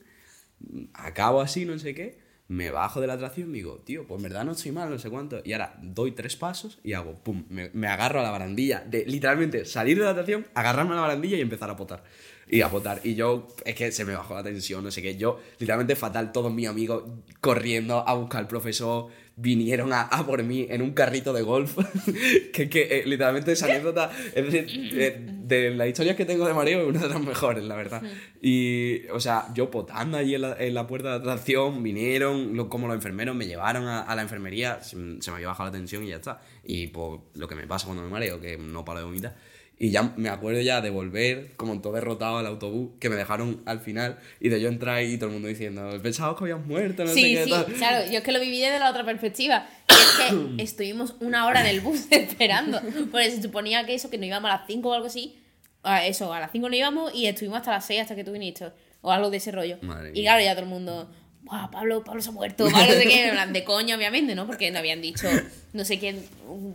[0.94, 4.22] acabo así, no sé qué, me bajo de la atracción y digo, tío, pues en
[4.22, 7.44] verdad no estoy mal, no sé cuánto, y ahora doy tres pasos y hago, pum,
[7.48, 11.02] me, me agarro a la barandilla, de literalmente salir de la atracción, agarrarme a la
[11.02, 12.04] barandilla y empezar a potar.
[12.48, 13.00] Y a potar.
[13.02, 15.16] Y yo, es que se me bajó la tensión, no sé qué.
[15.16, 17.02] Yo, literalmente fatal, todos mis amigos
[17.40, 21.76] corriendo a buscar al profesor, vinieron a, a por mí en un carrito de golf.
[22.52, 26.54] que, que eh, literalmente esa anécdota, es decir, eh, de las historias que tengo de
[26.54, 28.00] mareo, es una de las mejores, la verdad.
[28.40, 32.68] Y, o sea, yo potando allí en la, en la puerta de atracción, vinieron, lo-
[32.68, 35.72] como los enfermeros me llevaron a, a la enfermería, se, se me había bajado la
[35.76, 36.40] tensión y ya está.
[36.64, 39.36] Y pues lo que me pasa cuando me mareo, que no paro de vomitar.
[39.78, 43.60] Y ya me acuerdo ya de volver, como todo derrotado al autobús, que me dejaron
[43.66, 47.02] al final, y de yo entrar y todo el mundo diciendo, pensaba que habías muerto,
[47.04, 47.44] no sé Sí, qué.
[47.44, 47.64] sí, tal".
[47.66, 49.68] claro, yo es que lo viví desde la otra perspectiva.
[49.90, 52.80] Y es que estuvimos una hora en el bus esperando.
[53.10, 55.36] Porque se suponía que eso, que nos íbamos a las 5 o algo así.
[55.82, 58.32] A eso, a las 5 no íbamos y estuvimos hasta las 6 hasta que tú
[58.32, 58.68] viniste.
[59.02, 59.76] O algo de ese rollo.
[59.82, 61.10] Madre y claro, ya todo el mundo.
[61.42, 62.64] Buah, Pablo, Pablo se ha muerto.
[62.64, 63.24] Pablo no sé qué.
[63.26, 64.46] En plan, De coña, obviamente, ¿no?
[64.46, 65.28] Porque no habían dicho.
[65.74, 66.24] No sé quién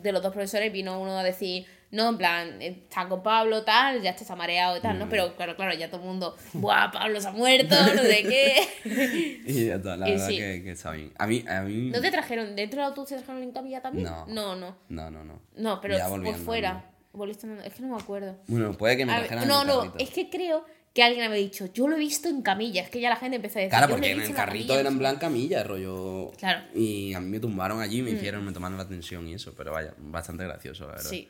[0.03, 1.65] de los dos profesores vino uno a decir.
[1.91, 4.99] No, en plan, está con Pablo, tal, ya está mareado y tal, Mm.
[4.99, 5.09] ¿no?
[5.09, 6.37] Pero claro, claro, ya todo el mundo.
[6.53, 9.41] Buah, Pablo se ha muerto, no sé qué.
[9.45, 10.37] Y ya está, la Y verdad sí.
[10.37, 11.11] que, que está bien.
[11.17, 11.89] A mí, a mí...
[11.91, 14.05] ¿No te trajeron dentro del autobús te trajeron en camilla también?
[14.05, 14.25] No.
[14.27, 14.77] No, no.
[14.89, 15.41] No, no, no.
[15.57, 16.85] No, pero por fuera.
[17.13, 18.37] Volviste Es que no me acuerdo.
[18.47, 19.97] Bueno, puede que me trajeran no, en no, carrito.
[19.99, 22.81] es que creo que alguien había dicho, yo lo he visto en camilla.
[22.83, 24.33] Es que ya la gente empezó a decir, Claro, "Yo lo he porque en el
[24.35, 26.31] carrito camilla", era en plan camilla, rollo...
[26.37, 26.61] Claro.
[26.73, 26.79] Mm.
[26.81, 29.73] Y a mí me tumbaron allí, me hicieron, me tomaron la atención y eso, pero
[29.73, 31.09] vaya, bastante gracioso, la verdad.
[31.09, 31.27] Sí.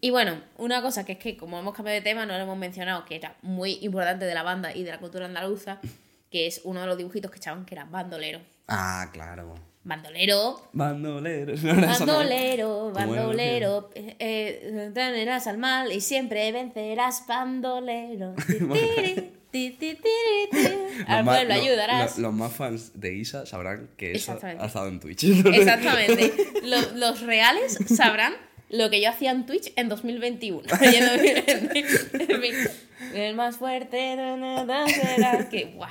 [0.00, 2.58] Y bueno, una cosa que es que como hemos cambiado de tema, no lo hemos
[2.58, 5.80] mencionado, que era muy importante de la banda y de la cultura andaluza,
[6.30, 8.40] que es uno de los dibujitos que echaban que era bandolero.
[8.68, 9.54] Ah, claro.
[9.84, 11.54] Bandolero, Bandolero.
[11.62, 18.34] Bandolero, bandolero, eh, eh, tenerás al mal y siempre vencerás, bandolero.
[18.46, 19.14] Ti, tiri,
[19.52, 20.74] ti, ti, tiri, ti.
[21.06, 22.18] Al Los más- pueblo lo- ayudarás.
[22.18, 24.62] lo- Los más fans de Isa sabrán que eso Exactamente.
[24.64, 25.22] ha estado en Twitch.
[25.24, 26.32] Exactamente.
[26.64, 28.34] Los, los reales sabrán
[28.70, 30.62] lo que yo hacía en Twitch en 2021.
[30.80, 32.70] Y en 2020,
[33.14, 35.90] El más fuerte será que guau.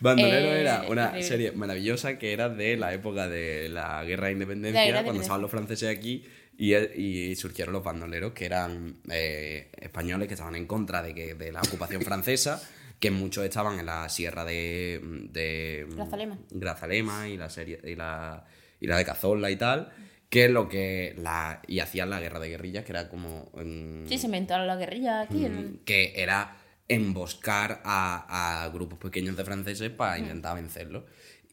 [0.00, 4.32] Bandolero Eh, era una serie maravillosa que era de la época de la guerra de
[4.32, 6.24] independencia, La guerra de cuando estaban los franceses aquí
[6.56, 11.34] y, y surgieron los bandoleros, que eran eh, españoles que estaban en contra de, que,
[11.34, 12.62] de la ocupación francesa,
[13.00, 16.38] que muchos estaban en la sierra de, de Grazalema.
[16.50, 18.44] Grazalema y la serie y la,
[18.80, 19.92] y la de Cazorla y tal.
[20.30, 21.62] Que lo que la.
[21.68, 23.50] Y hacían la guerra de guerrillas, que era como.
[23.54, 25.44] mm, Sí, se inventaron la guerrilla aquí.
[25.44, 26.56] en- que era
[26.88, 31.04] emboscar a, a grupos pequeños de franceses para intentar vencerlos.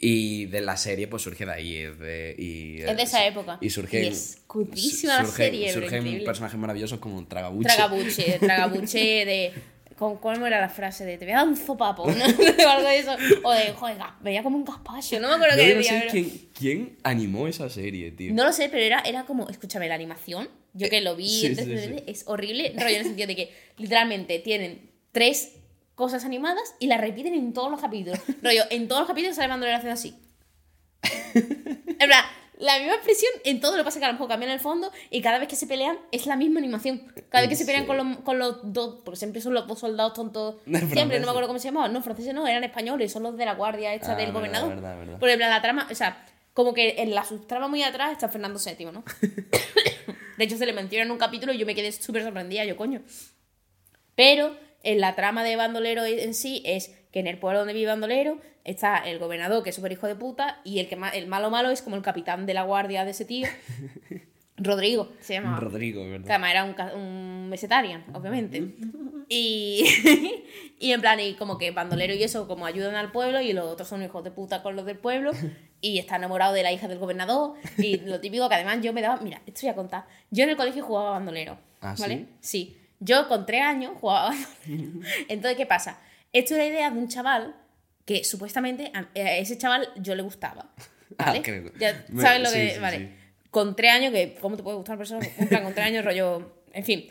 [0.03, 1.77] Y de la serie, pues surge de ahí.
[1.77, 3.59] Es de, y, Es de esa época.
[3.61, 4.03] Y surgen.
[4.05, 4.41] Y es
[5.03, 7.67] la surgen- serie, Surgen personajes maravillosos como Tragabuche.
[7.69, 9.53] Tragabuche, tragabuche de.
[10.01, 11.05] ¿Cómo, cómo era la frase?
[11.05, 12.25] De te voy a dar un zopapo, ¿no?
[12.25, 13.15] o algo de eso.
[13.43, 15.91] O de, joder, veía como un gazpacho, no me acuerdo qué no decía.
[15.91, 18.33] sé pero- quién, quién animó esa serie, tío.
[18.33, 21.45] No lo sé, pero era, era como, escúchame, la animación, yo que lo vi, sí,
[21.45, 22.03] en sí, 3D, sí.
[22.07, 25.51] es horrible, rollo en el sentido de que literalmente tienen tres
[25.93, 28.19] cosas animadas y las repiten en todos los capítulos.
[28.41, 30.15] rollo, en todos los capítulos sale Bandolero haciendo así.
[31.35, 32.25] en plan,
[32.61, 34.59] la misma expresión en todo, lo que pasa es que a lo mejor cambian el
[34.59, 37.11] fondo y cada vez que se pelean es la misma animación.
[37.29, 39.79] Cada vez que se pelean con los, con los dos, porque siempre son los dos
[39.79, 43.23] soldados tontos, siempre, no me acuerdo cómo se llamaban, no, franceses no, eran españoles, son
[43.23, 44.69] los de la guardia esta Ah, del verdad, gobernador.
[44.75, 45.17] verdad, verdad.
[45.19, 48.29] Porque en plan, la trama, o sea, como que en la subtrama muy atrás está
[48.29, 49.03] Fernando VII, ¿no?
[50.37, 52.75] De hecho, se le menciona en un capítulo y yo me quedé súper sorprendida, yo
[52.77, 53.01] coño.
[54.15, 57.87] Pero en la trama de Bandolero en sí es que en el pueblo donde vive
[57.87, 61.27] Bandolero está el gobernador, que es súper hijo de puta, y el, que ma- el
[61.27, 63.47] malo malo es como el capitán de la guardia de ese tío.
[64.57, 65.59] Rodrigo, se llama.
[65.59, 66.29] Rodrigo, Que ¿verdad?
[66.29, 68.63] además era un, un vegetarian, obviamente.
[69.27, 69.83] Y,
[70.79, 73.65] y en plan, y como que bandolero y eso, como ayudan al pueblo, y los
[73.65, 75.31] otros son hijos de puta con los del pueblo,
[75.81, 79.01] y está enamorado de la hija del gobernador, y lo típico que además yo me
[79.01, 79.19] daba.
[79.21, 80.05] Mira, esto voy a contar.
[80.29, 81.57] Yo en el colegio jugaba bandolero.
[81.81, 82.27] ¿Ah, ¿Vale?
[82.39, 82.77] Sí.
[82.99, 84.99] Yo con tres años jugaba bandolero.
[85.27, 85.99] Entonces, ¿qué pasa?
[86.33, 87.55] Esto era idea de un chaval
[88.05, 90.71] que supuestamente a a ese chaval yo le gustaba.
[91.17, 91.41] Ah, ¿Vale?
[91.41, 92.73] creo- Ya Bueno, sabes lo sí, que.
[92.75, 92.97] sí, vale.
[92.99, 93.09] sí.
[93.51, 95.27] Con tres años, que ¿cómo te puede gustar una persona?
[95.39, 96.53] En plan, con tres años, rollo.
[96.71, 97.09] En fin.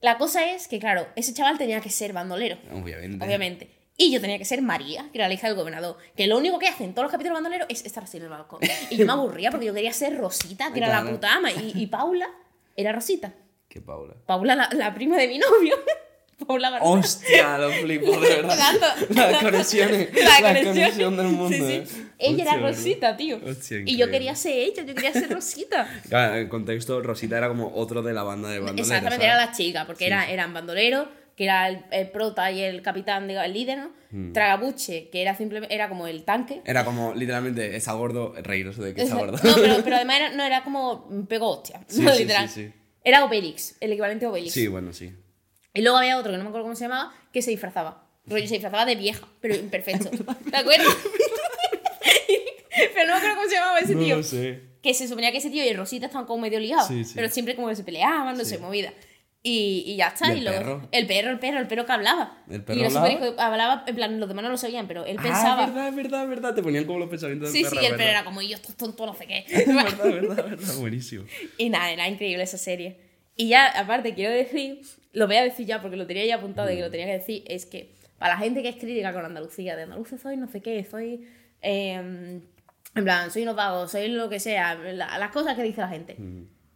[0.00, 2.58] La cosa es que, claro, ese chaval tenía que ser bandolero.
[2.72, 3.24] Obviamente.
[3.24, 3.70] Obviamente.
[3.96, 5.96] Y yo tenía que ser María, que era la hija del gobernador.
[6.16, 8.30] Que lo único que hace en todos los capítulos bandoleros es estar así en el
[8.30, 8.58] balcón.
[8.90, 11.52] Y yo me aburría porque yo quería ser Rosita, que era la puta ama.
[11.52, 12.28] Y, y Paula
[12.74, 13.32] era Rosita.
[13.68, 14.16] Que Paula.
[14.26, 15.76] Paula, la, la prima de mi novio.
[16.46, 16.88] Paula García.
[16.90, 18.56] Hostia, lo flipo, de verdad.
[18.80, 19.14] Tanto.
[19.14, 20.08] Las conexiones.
[20.14, 20.74] La La, conexión.
[20.74, 21.48] conexión del mundo.
[21.56, 22.00] Sí, sí.
[22.00, 22.06] eh.
[22.18, 23.38] Ella era Rosita, tío.
[23.44, 25.88] Hostia, y yo quería ser ella, yo quería ser Rosita.
[26.08, 28.88] Claro, en contexto, Rosita era como otro de la banda de bandoleros.
[28.88, 29.36] Exactamente, ¿sabes?
[29.38, 31.06] era la chica, porque era, eran bandoleros,
[31.36, 33.90] que era el, el prota y el capitán, digo, el líder, ¿no?
[34.10, 34.32] Mm.
[34.32, 36.60] Tragabuche, que era simplemente, era como el tanque.
[36.64, 39.38] Era como, literalmente, está gordo, reíros de que está gordo.
[39.42, 42.48] No, pero, pero además era, no era como pegó hostia, Sí, no, sí, literal.
[42.48, 42.72] sí, sí.
[43.02, 44.52] Era Obelix, el equivalente a Obelix.
[44.52, 45.12] Sí, bueno, sí.
[45.74, 48.06] Y luego había otro que no me acuerdo cómo se llamaba, que se disfrazaba.
[48.26, 50.08] Rollo, se disfrazaba de vieja, pero imperfecto.
[50.50, 50.86] ¿Te acuerdas?
[52.94, 54.16] pero no me acuerdo cómo se llamaba ese No tío.
[54.16, 54.62] lo sé.
[54.82, 56.88] Que se suponía que ese tío y Rosita estaban como medio ligados.
[56.88, 57.12] Sí, sí.
[57.14, 58.92] Pero siempre como que se peleaban, no sé, movida.
[59.42, 60.28] Y, y ya está.
[60.32, 60.88] ¿Y Y, el luego, perro?
[60.90, 62.38] El perro, el perro, el perro que hablaba.
[62.50, 63.06] ¿El perro y hablaba?
[63.10, 65.64] superhijos hablaba, en plan, los demás no lo sabían, pero él Ah, pensaba.
[65.64, 66.54] es verdad, es verdad, es verdad.
[66.54, 67.80] Te ponían como los pensamientos del sí, perro.
[67.80, 69.44] sí, el es perro era como, yo, esto tonto, no sé qué.
[69.66, 70.74] Verdad, verdad, verdad.
[70.78, 71.24] Buenísimo.
[71.58, 72.98] Y nada, era increíble esa serie.
[73.36, 74.80] Y ya, aparte, quiero decir,
[75.14, 77.12] lo voy a decir ya porque lo tenía ya apuntado y que lo tenía que
[77.18, 80.46] decir, es que para la gente que es crítica con Andalucía, de Andalucía soy no
[80.48, 81.26] sé qué, soy.
[81.62, 82.40] eh,
[82.96, 85.88] en plan, soy unos vagos, soy lo que sea, la- las cosas que dice la
[85.88, 86.16] gente.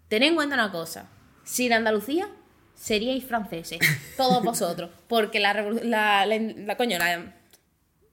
[0.08, 1.08] Tened en cuenta una cosa:
[1.44, 2.28] sin Andalucía
[2.74, 3.78] seríais franceses,
[4.16, 4.90] todos vosotros.
[5.08, 7.34] Porque la, la, la, la- coño, la,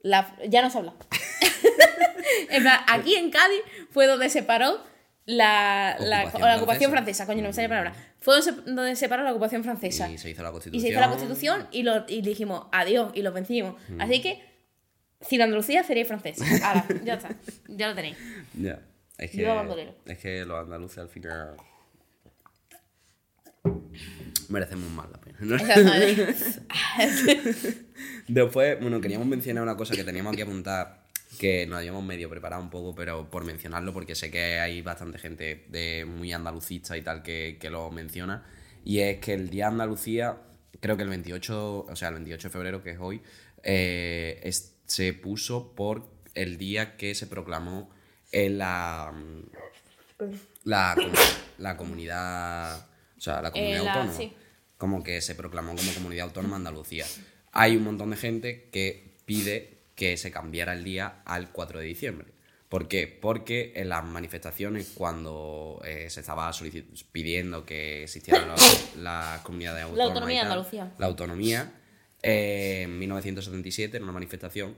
[0.02, 0.94] la- ya no se habla.
[2.50, 3.60] en plan, aquí en Cádiz
[3.90, 4.78] fue donde se paró
[5.24, 7.24] la, Ocupación la ocupación francesa.
[7.24, 7.94] francesa, coño, no me sale la palabra.
[8.26, 10.10] Fue donde se, paró la ocupación francesa.
[10.10, 10.82] Y se hizo la Y constitución.
[10.82, 13.80] se hizo la constitución y, lo, y dijimos adiós y los vencimos.
[14.00, 14.42] Así que,
[15.20, 16.60] sin Andalucía seríais franceses.
[16.60, 17.36] Ahora, ya está,
[17.68, 18.16] ya lo tenéis.
[18.60, 18.82] Ya.
[19.16, 21.54] Es que, es que los andaluces al final.
[24.48, 25.38] Merecemos más la pena.
[25.42, 25.56] ¿no?
[28.26, 31.05] Después, bueno, queríamos mencionar una cosa que teníamos aquí apuntar,
[31.38, 35.18] que nos habíamos medio preparado un poco, pero por mencionarlo, porque sé que hay bastante
[35.18, 38.46] gente de muy andalucista y tal que, que lo menciona,
[38.84, 40.38] y es que el Día Andalucía,
[40.80, 43.20] creo que el 28, o sea, el 28 de febrero, que es hoy,
[43.62, 47.90] eh, es- se puso por el día que se proclamó
[48.30, 49.12] en la,
[50.64, 50.94] la,
[51.58, 54.32] la comunidad, o sea, la comunidad Eh, la- autónoma sí.
[54.78, 57.04] como que se proclamó como comunidad autónoma Andalucía.
[57.52, 61.86] Hay un montón de gente que pide que se cambiara el día al 4 de
[61.86, 62.28] diciembre.
[62.68, 63.06] ¿Por qué?
[63.06, 66.50] Porque en las manifestaciones, cuando eh, se estaba
[67.12, 68.56] pidiendo que existiera la,
[69.34, 70.92] la comunidad autónoma, y autonomía de Andalucía.
[70.98, 71.72] la autonomía,
[72.22, 74.76] eh, en 1977, en una manifestación,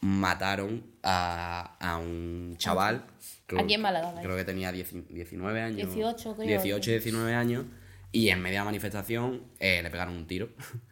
[0.00, 3.04] mataron a, a un chaval.
[3.46, 4.14] creo- Aquí en Málaga.
[4.20, 5.76] Creo que tenía 10 19 años.
[5.94, 6.90] 18, creo, 18, sí.
[6.92, 7.64] 19 años.
[8.12, 10.48] Y en media manifestación eh, le pegaron un tiro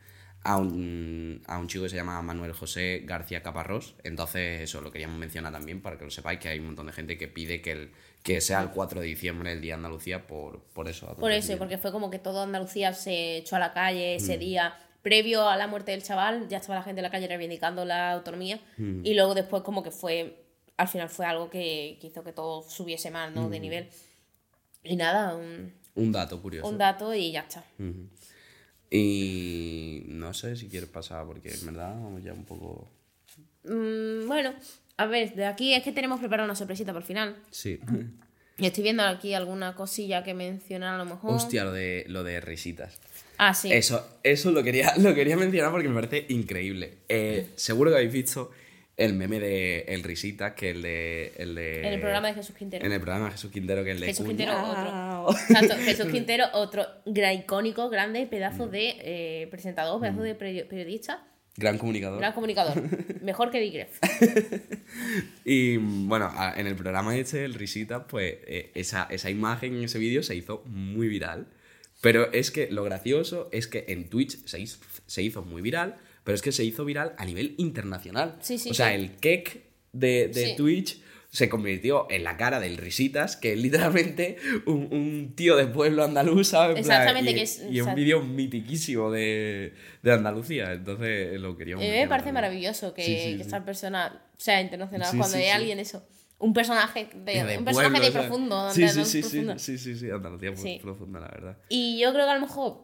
[0.49, 3.95] a un, a un chico que se llama Manuel José García Caparrós.
[4.03, 6.93] Entonces, eso lo queríamos mencionar también para que lo sepáis, que hay un montón de
[6.95, 7.91] gente que pide que, el,
[8.23, 11.15] que sea el 4 de diciembre el Día de Andalucía por, por eso.
[11.17, 14.41] Por eso, porque fue como que toda Andalucía se echó a la calle ese Mm.
[14.41, 14.77] día.
[15.03, 18.13] Previo a la muerte del chaval, ya estaba la gente en la calle reivindicando la
[18.13, 18.59] autonomía.
[18.79, 19.05] Mm.
[19.05, 20.45] Y luego después como que fue,
[20.79, 23.49] al final fue algo que, que hizo que todo subiese más, ¿no?
[23.49, 23.51] Mm.
[23.51, 23.89] De nivel.
[24.83, 26.67] Y nada, un, Un dato curioso.
[26.69, 27.63] un dato y ya está.
[28.91, 32.89] Y no sé si quieres pasar, porque en verdad vamos ya un poco...
[33.65, 34.55] Mm, bueno,
[34.97, 37.37] a ver, de aquí es que tenemos preparada una sorpresita por el final.
[37.51, 37.79] Sí.
[38.59, 41.35] Y estoy viendo aquí alguna cosilla que mencionar a lo mejor.
[41.35, 42.99] Hostia, lo de, lo de risitas.
[43.37, 43.73] Ah, sí.
[43.73, 46.99] Eso, eso lo quería, lo quería mencionar porque me parece increíble.
[47.09, 48.51] Eh, seguro que habéis visto
[48.99, 51.33] el meme de El Risita, que el de.
[51.39, 52.85] El de En el programa de Jesús Quintero.
[52.85, 54.07] En el programa de Jesús Quintero, que el de.
[54.07, 54.65] Jesús Cuñao.
[54.67, 55.41] Quintero, otro.
[55.49, 58.71] Exacto, Jesús Quintero, otro gran icónico, grande, pedazo Mm.
[58.71, 61.25] de eh, presentador, pedazo de peri- periodista,
[61.57, 62.19] Gran comunicador.
[62.19, 62.83] gran comunicador.
[63.23, 63.99] Mejor que Digref.
[65.45, 69.99] Y bueno, en el programa este, el Risita, pues eh, esa, esa imagen en ese
[69.99, 71.47] vídeo se hizo muy viral.
[72.01, 75.97] Pero es que lo gracioso es que en Twitch se hizo, se hizo muy viral,
[76.29, 78.37] pero es que se hizo viral a nivel internacional.
[78.41, 78.97] Sí, sí, o sea, sí.
[78.97, 79.63] el kek
[79.93, 80.53] de.
[80.59, 81.01] Twitch
[81.31, 86.05] se convirtió en la cara del Risitas, que es literalmente un, un tío de pueblo
[86.05, 86.81] andaluz, ¿sabes?
[86.81, 89.73] Exactamente, y, que es- y un vídeo mitiquísimo de,
[90.03, 90.71] de Andalucía.
[90.75, 95.47] Entonces lo queríamos Eh, me parece maravilloso que, que esta persona sea internacional cuando hay
[95.49, 96.07] alguien eso.
[96.39, 98.71] Un personaje de, de un personaje de o sea, profundo.
[98.71, 99.59] Sí, sí, sí, profundo.
[99.59, 100.79] sí, sí, sí, Andalucía Sí.
[100.83, 101.57] profunda, la verdad.
[101.71, 102.83] Y yo creo que a lo mejor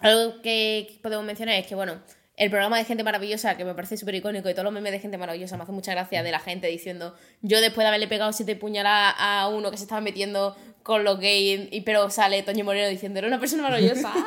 [0.00, 2.00] algo que podemos mencionar es que, bueno,
[2.36, 5.00] el programa de Gente Maravillosa, que me parece súper icónico, y todos los memes de
[5.00, 8.32] Gente Maravillosa me hace mucha gracia de la gente diciendo, yo después de haberle pegado
[8.32, 12.64] siete puñaladas a uno que se estaba metiendo con los gays, y, pero sale Toño
[12.64, 14.12] Moreno diciendo, era una persona maravillosa.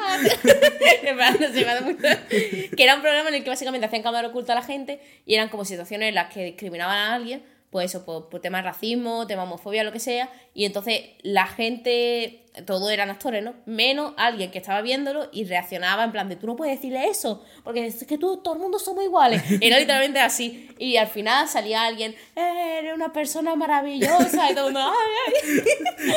[2.76, 5.36] Que era un programa en el que básicamente hacían cámara oculta a la gente y
[5.36, 8.70] eran como situaciones en las que discriminaban a alguien pues eso, por, por temas de
[8.70, 13.54] racismo, temas de homofobia, lo que sea, y entonces la gente, todos eran actores, ¿no?
[13.68, 17.44] Menos alguien que estaba viéndolo y reaccionaba en plan de, tú no puedes decirle eso,
[17.64, 19.44] porque es que tú, todo el mundo somos iguales.
[19.62, 20.68] Era literalmente así.
[20.80, 25.36] Y al final salía alguien, "Eh, eres una persona maravillosa, y todo el mundo, ay,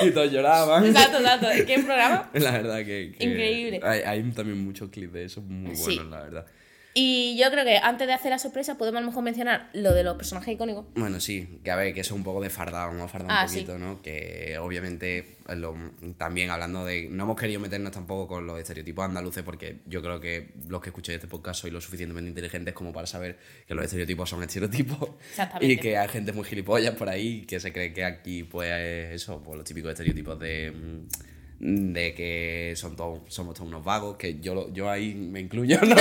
[0.00, 0.08] ay.
[0.08, 0.86] y todos lloraban.
[0.86, 1.48] Exacto, exacto.
[1.66, 2.30] ¿Qué programa?
[2.34, 3.80] La verdad que, que Increíble.
[3.82, 5.84] Hay, hay también muchos clips de eso muy Sí.
[5.96, 6.46] buenos, la verdad.
[6.94, 9.94] Y yo creo que antes de hacer la sorpresa podemos a lo mejor mencionar lo
[9.94, 10.84] de los personajes icónicos.
[10.94, 13.30] Bueno, sí, que a ver, que eso es un poco de fardado, vamos a fardar
[13.30, 13.54] Ah, un sí.
[13.60, 14.02] poquito, ¿no?
[14.02, 15.74] Que obviamente lo-
[16.18, 17.08] también hablando de.
[17.08, 20.90] No hemos querido meternos tampoco con los estereotipos andaluces porque yo creo que los que
[20.90, 25.10] escuchéis este podcast sois lo suficientemente inteligentes como para saber que los estereotipos son estereotipos.
[25.30, 25.72] Exactamente.
[25.72, 29.22] Y que hay gente muy gilipollas por ahí que se cree que aquí, pues, es
[29.22, 30.72] eso, pues los típicos estereotipos de.
[31.64, 35.94] De que son todos, somos todos unos vagos, que yo, yo ahí me incluyo, ¿no?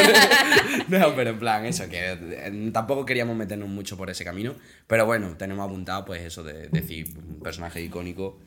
[0.88, 4.56] no, pero en plan, eso, que eh, tampoco queríamos meternos mucho por ese camino,
[4.88, 8.40] pero bueno, tenemos apuntado pues eso de decir un personaje icónico.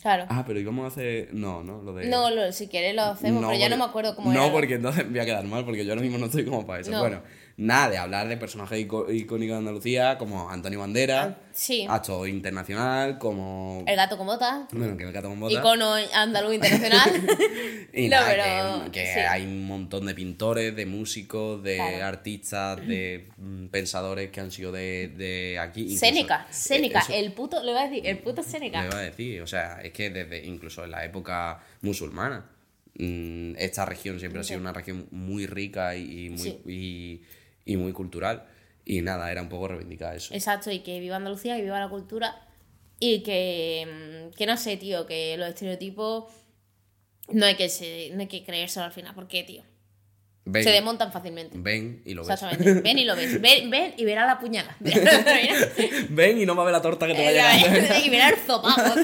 [0.00, 0.24] Claro.
[0.30, 2.06] Ah, pero íbamos a hacer, no, no, lo de...
[2.08, 4.52] No, lo- si quieres lo hacemos, pero ya no porque- me acuerdo cómo No, era.
[4.52, 6.90] porque entonces voy a quedar mal, porque yo ahora mismo no estoy como para eso.
[6.90, 7.00] No.
[7.00, 7.20] Bueno,
[7.56, 11.86] nada, de hablar de personajes ico- icónicos de Andalucía, como Antonio Bandera, Ah, sí.
[11.88, 13.84] actor internacional, como...
[13.86, 14.66] El gato con botas.
[14.72, 15.58] Bueno, que el gato con botas.
[15.58, 17.10] Icono andaluz internacional.
[17.92, 19.18] Y No, nada, pero que, que sí.
[19.18, 22.06] hay un montón de pintores, de músicos, de Claro.
[22.06, 25.96] artistas, de mm, pensadores que han sido de, de aquí.
[25.96, 28.84] Séneca, eh, Séneca, el puto, le voy a decir, el puto le Séneca.
[28.86, 32.46] iba a decir, o sea, es que desde incluso en la época musulmana,
[32.94, 36.60] mm, esta región siempre ha sido una región muy rica y, y muy, Sí.
[36.66, 37.20] y,
[37.70, 38.44] y muy cultural.
[38.84, 40.34] Y nada, era un poco reivindicar eso.
[40.34, 42.46] Exacto, y que viva Andalucía, que viva la cultura.
[42.98, 43.86] Y que,
[44.30, 46.24] mm, que no sé, tío, que los estereotipos
[47.28, 49.14] no hay que, se, no hay que creérselo al final.
[49.14, 49.62] ¿Por qué, tío?
[50.46, 51.56] Ven, Se desmontan fácilmente.
[51.58, 52.30] ven y lo ves.
[52.42, 52.80] Exactamente.
[52.80, 53.40] Ven y lo ves.
[53.40, 54.76] Ven, ven y verás la puñalada.
[56.10, 58.04] ven y no va a ver la torta que te va a llegar.
[58.04, 58.94] y verás el zopapo.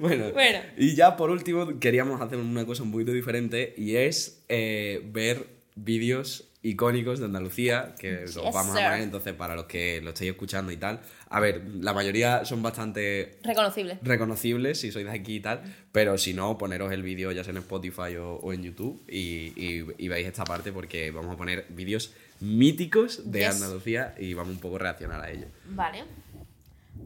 [0.00, 0.60] Bueno, Bueno.
[0.76, 5.46] y ya por último queríamos hacer una cosa un poquito diferente y es eh, ver
[5.74, 8.84] vídeos icónicos de Andalucía que los Yes, vamos sir.
[8.84, 11.00] a poner entonces para los que lo estéis escuchando y tal.
[11.30, 13.98] A ver, la mayoría son bastante Reconocible.
[14.02, 17.52] reconocibles si sois de aquí y tal, pero si no, poneros el vídeo ya sea
[17.52, 21.36] en Spotify o, o en YouTube y, y- y veis esta parte porque vamos a
[21.36, 23.62] poner vídeos míticos de Yes.
[23.62, 25.46] Andalucía y vamos un poco a reaccionar a ello.
[25.70, 26.04] Vale.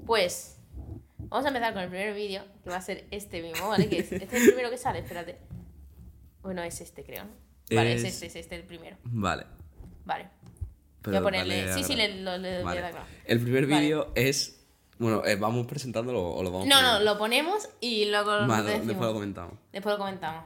[0.07, 0.57] Pues
[1.19, 3.89] vamos a empezar con el primer vídeo, que va a ser este mismo, ¿vale?
[3.89, 5.37] Que es, este es el primero que sale, espérate.
[6.43, 7.25] Bueno, es este, creo.
[7.25, 7.31] ¿no?
[7.71, 8.97] Vale, es, Es- este, es este el primero.
[9.05, 9.47] Vale.
[10.05, 10.29] Vale.
[11.03, 11.65] Pero Voy a ponerle.
[11.67, 12.81] dale Sí, sí, le, lo, le voy a Vale.
[12.81, 13.07] dar claro.
[13.25, 13.81] El primer Vale.
[13.83, 14.59] vídeo es.
[14.99, 18.87] Bueno, eh, ¿vamos presentándolo o lo vamos No, no, lo ponemos y luego Vale, decimos.
[18.87, 19.55] después lo comentamos.
[19.73, 20.45] Después lo comentamos.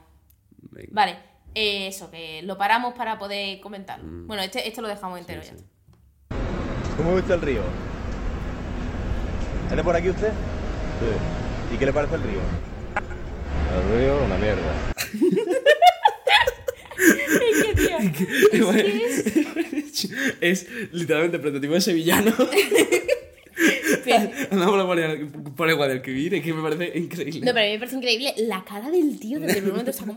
[0.71, 0.89] Venga.
[0.93, 1.19] Vale,
[1.55, 4.05] eh, eso, que lo paramos para poder comentarlo.
[4.27, 5.45] Bueno, este, esto lo dejamos entero Mm.
[5.45, 5.59] Sí, ya.
[5.59, 5.64] sí.
[6.97, 7.62] ¿Cómo ve usted el río?
[9.71, 10.31] ¿Es de por aquí usted?
[10.31, 11.75] Sí.
[11.75, 12.41] ¿Y qué le parece el río?
[13.77, 14.73] El río, una mierda.
[20.40, 22.32] es literalmente el prototipo de sevillano.
[24.51, 27.40] Andamos el Guadalquivir, es que me parece increíble.
[27.40, 29.90] No, pero a mí me parece increíble la cara del tío desde el momento.
[29.90, 30.16] Está como...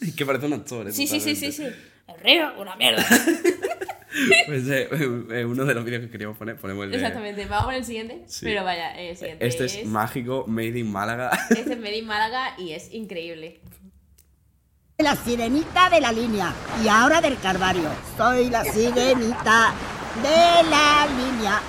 [0.00, 0.88] Es que parece un actor.
[0.88, 1.64] eh, Sí, sí, sí, sí, sí.
[1.64, 3.06] El río, una mierda.
[4.46, 4.88] Pues eh,
[5.30, 7.84] eh, uno de los vídeos que queríamos poner, ponemos el de- Exactamente, vamos con el
[7.84, 8.22] siguiente.
[8.26, 8.44] Sí.
[8.44, 11.30] Pero vaya, el siguiente Este es mágico, made in Málaga.
[11.50, 13.60] Este es Medellín Málaga y es increíble.
[15.02, 16.52] La sirenita de la línea
[16.84, 17.88] y ahora del Calvario.
[18.18, 19.72] Soy la sirenita
[20.22, 21.60] de la línea.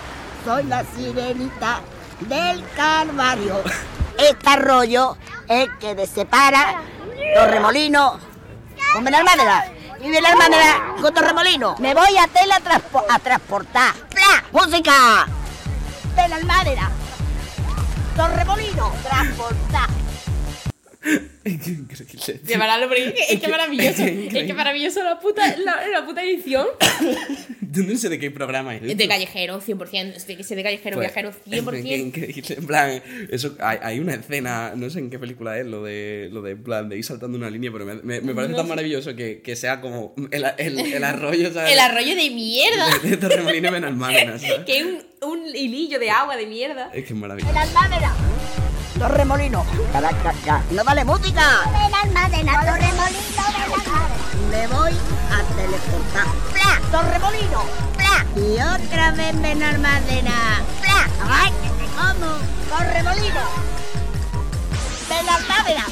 [0.45, 1.79] Soy la sirenita
[2.19, 3.61] del Calvario.
[4.17, 5.17] Este arroyo
[5.47, 6.81] es que de separa
[7.35, 8.19] Torremolino
[8.93, 9.63] con Benalmádena.
[10.01, 11.75] Y Benalmádena con Torremolino.
[11.79, 13.93] Me voy a tela transpo- a transportar.
[14.09, 14.43] ¡Pla!
[14.51, 15.25] ¡Música!
[16.15, 16.91] Benalmádena.
[18.17, 18.91] Torremolino.
[19.03, 20.00] Transportar.
[21.03, 22.39] Es que increíble.
[22.45, 24.03] Verdad, porque es que, es que maravilloso.
[24.03, 26.67] es que Es que maravilloso la puta, la, la puta edición.
[27.71, 28.95] Yo no sé de qué programa es.
[28.97, 30.13] De callejero, 100%.
[30.15, 31.99] Es de que sea de callejero, Pues, viajero, es que 100%.
[31.99, 35.83] increíble, en plan, eso, hay, hay una escena, no sé en qué película es, lo
[35.83, 38.53] de, lo de, en plan, de ir saltando una línea, pero me, me- me parece
[38.53, 41.73] tan maravilloso que, que sea como el, el, el arroyo, ¿sabes?
[41.73, 42.87] El arroyo de mierda.
[43.01, 44.59] De, de Torremolino y Benalmádena, ¿sabes?
[44.67, 46.91] que es un, un hilillo de agua de mierda.
[46.93, 47.51] Es que es maravilloso.
[47.53, 48.15] Benalmádena.
[49.01, 49.65] Torremolino.
[49.91, 50.61] Caracaca.
[50.69, 51.41] No vale música.
[51.73, 52.53] Benalmádena.
[52.53, 53.43] Torremolino.
[54.51, 54.93] Me voy
[55.31, 56.27] a teleportar.
[56.53, 56.71] ¡Pla!
[56.91, 57.63] Torremolino.
[57.97, 58.25] ¡Pla!
[58.35, 60.61] Y otra vez Benalmádena.
[60.81, 61.09] ¡Pla!
[61.27, 62.37] ¡Ay, que te como!
[62.69, 63.41] Torremolino.
[65.09, 65.85] Benalmádena.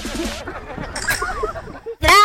[2.00, 2.22] ¡Tra!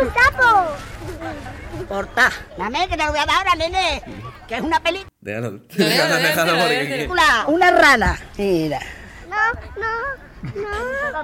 [0.00, 1.86] ¡Un sapo!
[1.88, 2.32] Corta.
[2.58, 4.02] Dame que te lo voy a dar ahora, nene.
[4.48, 5.08] Que es una película.
[5.20, 7.46] Déjalo, déjalo, déjalo, déjalo.
[7.46, 8.18] Una rana.
[8.36, 8.80] Mira.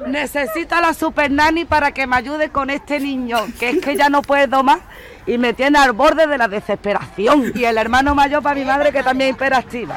[0.07, 3.97] Necesito a la super nani para que me ayude con este niño, que es que
[3.97, 4.79] ya no puedo más
[5.27, 7.53] y me tiene al borde de la desesperación.
[7.55, 9.97] Y el hermano mayor para mi madre que también es hiperactiva.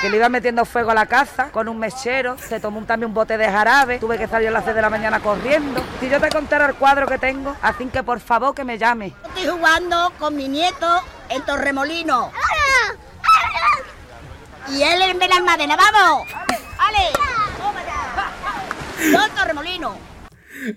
[0.00, 3.08] Que le iba metiendo fuego a la casa con un mechero, se tomó un- también
[3.08, 5.82] un bote de jarabe, tuve que salir a las 6 de la mañana corriendo.
[6.00, 9.12] Si yo te contara el cuadro que tengo, así que por favor que me llame.
[9.36, 12.32] Estoy jugando con mi nieto en Torremolino.
[14.68, 16.28] Y él en Benalmádena, ¡vamos!
[16.78, 17.08] ¡Ale!
[19.12, 19.96] Yo en Torremolino.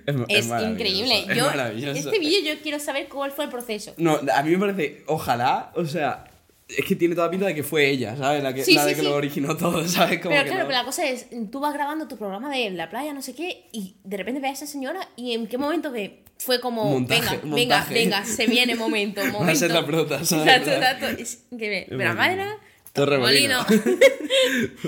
[0.07, 1.25] Es, Es maravilloso, increíble.
[1.29, 3.93] es Yo, este vídeo yo quiero saber cuál fue el proceso.
[3.97, 6.23] No, a mí me parece, ojalá, o sea,
[6.69, 8.41] es que tiene toda pinta de que fue ella, ¿sabes?
[8.41, 9.07] La, que, Sí, la sí, de que sí.
[9.07, 10.19] lo originó todo, ¿sabes?
[10.21, 12.69] Como Pero que claro, no- pero la cosa es, tú vas grabando tu programa de
[12.71, 15.57] la playa, no sé qué, y de repente ves a esa señora y en qué
[15.57, 17.93] momento que fue como, Montaje, venga, venga, montaje.
[17.93, 19.59] venga, se viene momento, Va a momento.
[19.59, 20.47] ser la prota, ¿sabes?
[20.47, 21.21] Exacto, exacto.
[21.21, 21.85] Es increíble.
[21.89, 22.15] Pero bueno.
[22.15, 22.57] madera,
[22.93, 23.63] Torremolino.
[23.63, 23.97] Molino.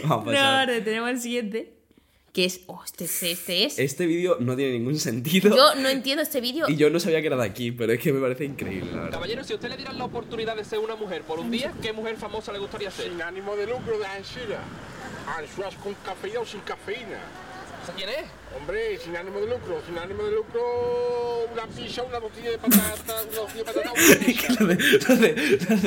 [0.10, 0.70] Va a No, pasar.
[0.70, 1.72] ahora tenemos el siguiente.
[2.34, 3.80] Que es, oh, este, es- este es.
[3.80, 5.56] Este vídeo no tiene ningún sentido.
[5.56, 6.66] Yo no entiendo este vídeo.
[6.68, 8.98] Y yo no sabía que era de aquí, pero es que me parece increíble, la
[8.98, 9.12] verdad.
[9.12, 11.72] Caballero, si a usted le dieran la oportunidad de ser una mujer por un día,
[11.82, 13.10] ¿qué mujer famosa le gustaría ser?
[13.10, 14.60] Sin ánimo de lucro de Ansira.
[15.38, 17.20] Anchoas con cafeína o sin cafeína.
[17.86, 18.26] ¿Esa quién es?
[18.58, 19.82] Hombre, sin ánimo de lucro.
[19.86, 20.62] Sin ánimo de lucro,
[21.54, 25.16] una pizza, una tortilla de patata, una tortilla de patata, una pizza.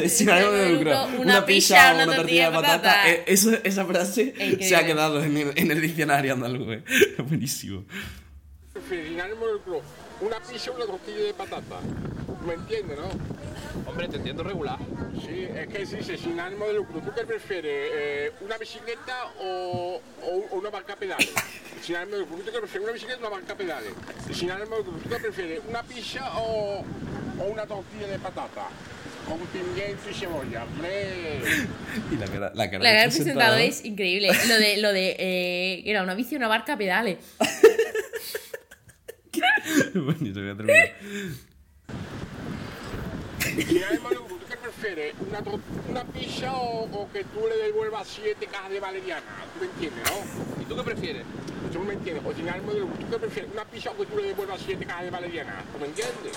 [0.01, 3.11] De sin ánimo de lucro, Una pizza, una tortilla de patata.
[3.11, 4.68] eh, eso- esa frase Increíble.
[4.68, 6.68] se ha quedado en el, en el diccionario andaluz.
[6.68, 6.84] eh.
[7.28, 7.84] Buenísimo.
[8.88, 9.82] Sin ánimo de lucro,
[10.20, 11.80] una pizza, una tortilla de patata.
[12.46, 13.09] ¿Me entiendes, no?
[13.87, 14.79] Hombre, te entiendo regular.
[15.27, 17.01] Sí, es que se dice sin ánimo de lucro.
[17.01, 17.91] ¿Tú qué prefieres?
[17.95, 21.31] eh, ¿Una bicicleta o, o- o una banca pedales?
[21.83, 22.37] Sin ánimo de lucro.
[22.39, 22.83] ¿Tú qué prefieres?
[22.85, 23.93] ¿Una bicicleta o una banca pedales?
[24.33, 25.01] Sin ánimo de lucro.
[25.03, 25.61] ¿Tú qué prefieres?
[25.69, 26.85] ¿Una pizza o,
[27.41, 28.69] o una tortilla de patata?
[29.27, 30.64] Con pimiento y cebolla.
[30.64, 31.41] ¡Hombre!
[32.12, 34.31] Y la cara, la cara La del del presentador es increíble.
[34.49, 37.19] Lo de, lo de eh, era una bici, una barca, pedales.
[39.95, 40.95] Buenísimo, voy a terminar.
[43.65, 45.15] ¿Tú qué prefieres?
[45.27, 45.43] ¿Una,
[45.89, 49.23] una pizza o, o que tú le devuelvas siete cajas de valeriana?
[49.55, 50.63] ¿Tú me entiendes, no?
[50.63, 51.25] ¿Y tú qué prefieres?
[51.73, 52.25] ¿Tú me entiendes?
[52.25, 52.81] O sin ánimo de.
[52.81, 53.51] ¿Tú qué prefieres?
[53.53, 55.65] ¿Una pizza o que tú le devuelvas siete cajas de valeriana?
[55.73, 56.33] ¿Tú me entiendes?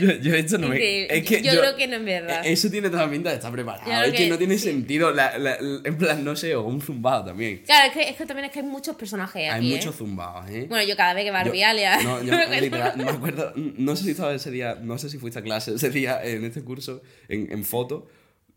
[0.00, 1.04] Yo, yo esto no me.
[1.04, 2.40] Es que yo, creo que no es verdad.
[2.44, 4.04] Eso tiene toda la pinta de estar preparado.
[4.04, 4.64] Es que, que no tiene sí.
[4.70, 5.12] sentido.
[5.12, 7.62] la- la- la- en plan, no sé, o un zumbado también.
[7.66, 9.70] Claro, es que, es que también es que hay muchos personajes Hay aquí.
[9.74, 9.98] muchos ¿eh?
[9.98, 10.66] zumbados, ¿eh?
[10.68, 12.02] Bueno, yo cada vez que Barbie Alia.
[12.02, 12.60] No, yo me acuerdo.
[12.62, 15.74] literal, me acuerdo, no sé si estaba ese día, no sé si fuiste a clase
[15.74, 18.08] ese día en este curso, en, en foto,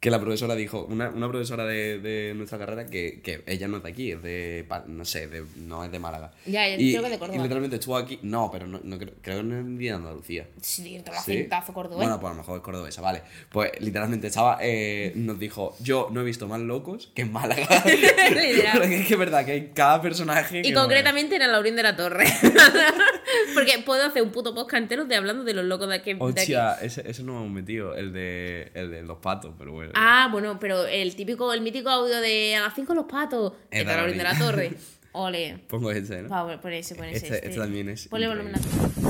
[0.04, 3.78] que la profesora dijo, una, una profesora de, de nuestra carrera, que, que ella no
[3.78, 6.34] es de aquí, es de, no sé, de- no es de Málaga.
[6.46, 7.40] Ya, y, creo que de Córdoba.
[7.40, 10.48] Y literalmente estuvo aquí, no, pero no, no creo, creo que no es de Andalucía.
[10.62, 11.48] Sí, el ¿Sí?
[11.74, 11.96] cordobés.
[12.00, 13.22] Bueno, pues a lo mejor es cordobesa, vale.
[13.50, 17.66] Pues literalmente estaba, eh, nos dijo, yo no he visto más locos que en Málaga.
[17.86, 18.80] Literal.
[18.80, 21.78] Porque es que es verdad que hay cada personaje Y que- concretamente en el Laurín
[21.78, 22.26] de la Torre.
[23.54, 26.16] Porque puedo hacer un puto podcast entero de hablando de los locos de aquí.
[26.20, 29.92] Hostia, ese, ese no me hemos metido, el de, el de los patos, pero bueno.
[29.96, 33.54] Ah, bueno, pero el típico, el mítico audio de a las 5 los patos.
[33.72, 34.38] De Laurín de la.
[34.38, 34.74] Torre.
[35.16, 35.60] Ole.
[35.68, 36.30] Pongo ese, ¿no?
[36.30, 37.28] Va, pon ese, pon ese.
[37.28, 38.60] Este- este también es Ponle volumen a-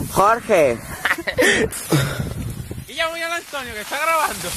[0.13, 0.77] Jorge,
[2.89, 4.49] Y ya voy al Antonio, que está grabando.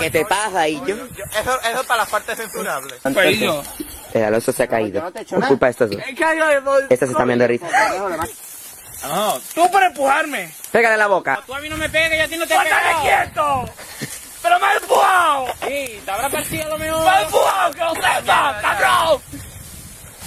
[0.00, 0.94] ¿qué, te pasa, Illo?
[0.94, 3.00] Eso, eso es para las partes censurables.
[4.14, 5.02] El Alonso se ha caído.
[5.28, 6.00] Por culpa de estos dos.
[6.88, 7.66] Este se está viendo de risa.
[9.08, 10.54] No, tú por empujarme.
[10.70, 11.42] Pégale la boca.
[11.44, 13.02] Tú a mí no me pegas, yo a ti no te pego.
[13.02, 13.64] quieto!
[14.42, 15.46] ¡Pero me has empujado!
[15.66, 17.02] Sí, te habrá partido lo mejor.
[17.04, 19.22] ¡Me has empujado, que lo sepas, cabrón!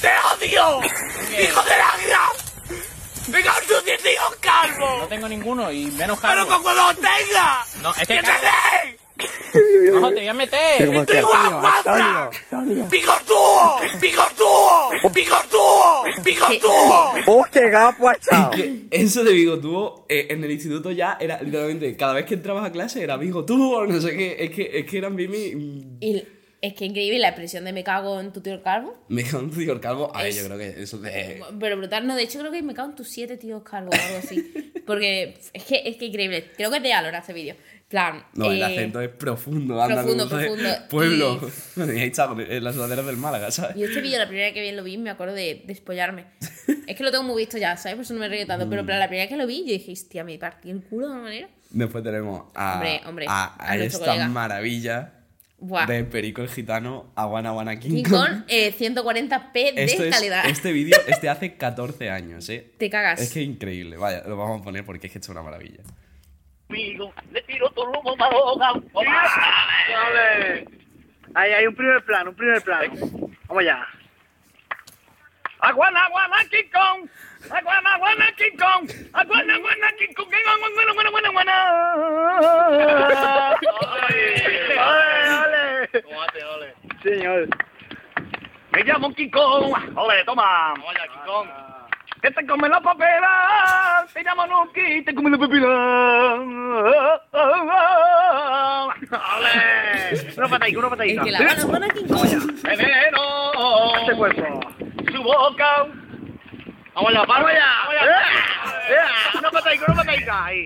[0.01, 0.81] ¡Te odio!
[0.83, 2.81] ¡Hijo de la gran!
[3.27, 4.99] ¡Venga, tú tienes hijos calvos!
[4.99, 6.43] No tengo ninguno y menos calvo.
[6.43, 7.65] ¡Pero con cuando lo tenga!
[7.81, 8.21] No, es que...
[9.93, 10.85] No, te voy a meter.
[10.87, 11.21] ¿Cómo ¡Estoy que?
[11.23, 12.29] guapa!
[12.89, 13.79] ¡Picortúo!
[13.99, 15.11] ¡Picortúo!
[15.13, 16.03] ¡Picortúo!
[16.23, 17.13] ¡Picortúo!
[17.27, 18.51] ¡Oh, qué gapo ha echado!
[18.51, 22.65] Que eso de bigotúo eh, en el instituto ya era literalmente, cada vez que entrabas
[22.65, 25.55] a clase era bigotúo, no sé qué, es que, es que eran Mimi.
[25.55, 26.23] mm, Y
[26.61, 28.95] es que increíble la expresión de me cago en tu tío el calvo.
[29.09, 30.11] Me cago en tu tío el calvo.
[30.15, 31.41] A ver, Es- yo creo que eso de.
[31.59, 34.01] Pero brutal, no, de hecho creo que me cago en tus siete tíos calvos o
[34.05, 34.73] algo así.
[34.85, 36.51] Porque es que es que increíble.
[36.55, 37.55] Creo que es de Alora este vídeo.
[37.87, 38.25] Plan.
[38.33, 40.47] No, el eh, acento es profundo, profundo, ¿sabes?
[40.47, 40.69] profundo.
[40.89, 41.39] Pueblo.
[41.77, 43.75] Y ahí está, en las laderas del Málaga, ¿sabes?
[43.75, 46.25] Yo este vídeo la primera vez que vi lo vi me acuerdo de despollarme.
[46.87, 47.95] es que lo tengo muy visto ya, ¿sabes?
[47.95, 48.65] Por eso no me río tanto.
[48.65, 48.69] Mm.
[48.69, 51.13] Pero, la primera vez que lo vi yo dije, hostia, me partí el culo de
[51.13, 51.49] una manera.
[51.69, 54.27] Después tenemos a, Hombre, hombre, a, a a esta colega.
[54.29, 55.13] maravilla,
[55.59, 55.85] Buah.
[55.85, 58.11] de Perico el Gitano a Guana Guana King King Kong.
[58.11, 60.45] Kong, eh, 140p de Esto es- calidad.
[60.45, 62.71] este vídeo es de hace 14 años, ¿eh?
[62.77, 63.19] Te cagas.
[63.21, 63.97] Es que increíble.
[63.97, 65.79] Vaya, lo vamos a poner porque es que es una maravilla.
[66.69, 68.73] Amigo, le tiro todo lo maroga.
[68.93, 70.67] Dale.
[71.33, 72.93] Ahí hay un primer plano, un primer plano.
[73.47, 73.87] Vamos allá.
[75.59, 77.09] Aguana, aguana, King Kong.
[77.49, 78.89] Aguana, aguana, King Kong.
[79.13, 80.27] Aguana, aguana, King Kong.
[80.27, 81.55] Aguana, aguana, aguana, aguana.
[85.89, 86.43] Ole, ole.
[86.43, 86.75] ole.
[87.01, 87.47] Señor.
[88.71, 89.73] Me llamo King Kong.
[89.95, 90.73] Ole, toma.
[90.83, 91.66] Vaya, King Kong.
[92.21, 94.05] Que te come la papela.
[94.13, 95.03] Te llamo Nuki.
[95.03, 95.67] Te come la papela.
[99.37, 100.33] Ole.
[100.37, 101.21] Una patadita, una patadita.
[101.21, 102.61] Es que la Kong.
[102.63, 103.97] Veneno.
[104.01, 104.59] Este cuerpo.
[105.11, 105.85] Su boca.
[106.95, 107.71] Vamos allá, paro allá.
[108.89, 109.37] ¡Eh!
[109.37, 110.45] Una patadita, una patadita.
[110.45, 110.65] Ahí.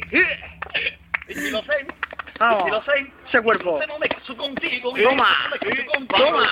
[1.27, 1.87] Y lo sé.
[2.39, 2.67] Vamos.
[2.67, 3.11] Y lo sé.
[3.27, 3.79] Ese cuerpo.
[3.87, 4.93] No me caso contigo.
[4.93, 5.27] Toma.
[6.09, 6.47] Toma.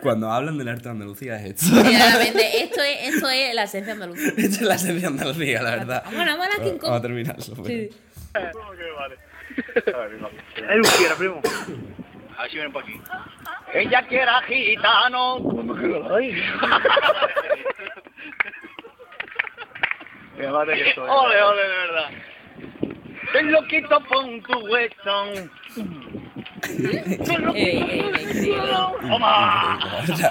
[0.00, 1.74] Cuando hablan del arte de Andalucía es esto.
[1.82, 4.28] Verdaderamente, esto es, esto es la esencia andaluza.
[4.36, 6.04] Esta es la esencia de Andalucía, la verdad.
[6.12, 6.82] Bueno, bueno, King Kong.
[6.82, 7.44] Vamos a terminarlo.
[7.56, 7.90] pero- Sí.
[10.56, 11.40] Él lo quiere, primo.
[12.36, 13.00] A ver si vienen por aquí.
[13.72, 15.36] Ella que era gitano.
[15.42, 16.42] ¿Cómo que lo hay?
[20.36, 22.10] Ole, ole, de verdad.
[23.32, 25.50] Ven loquito pon tu hueso.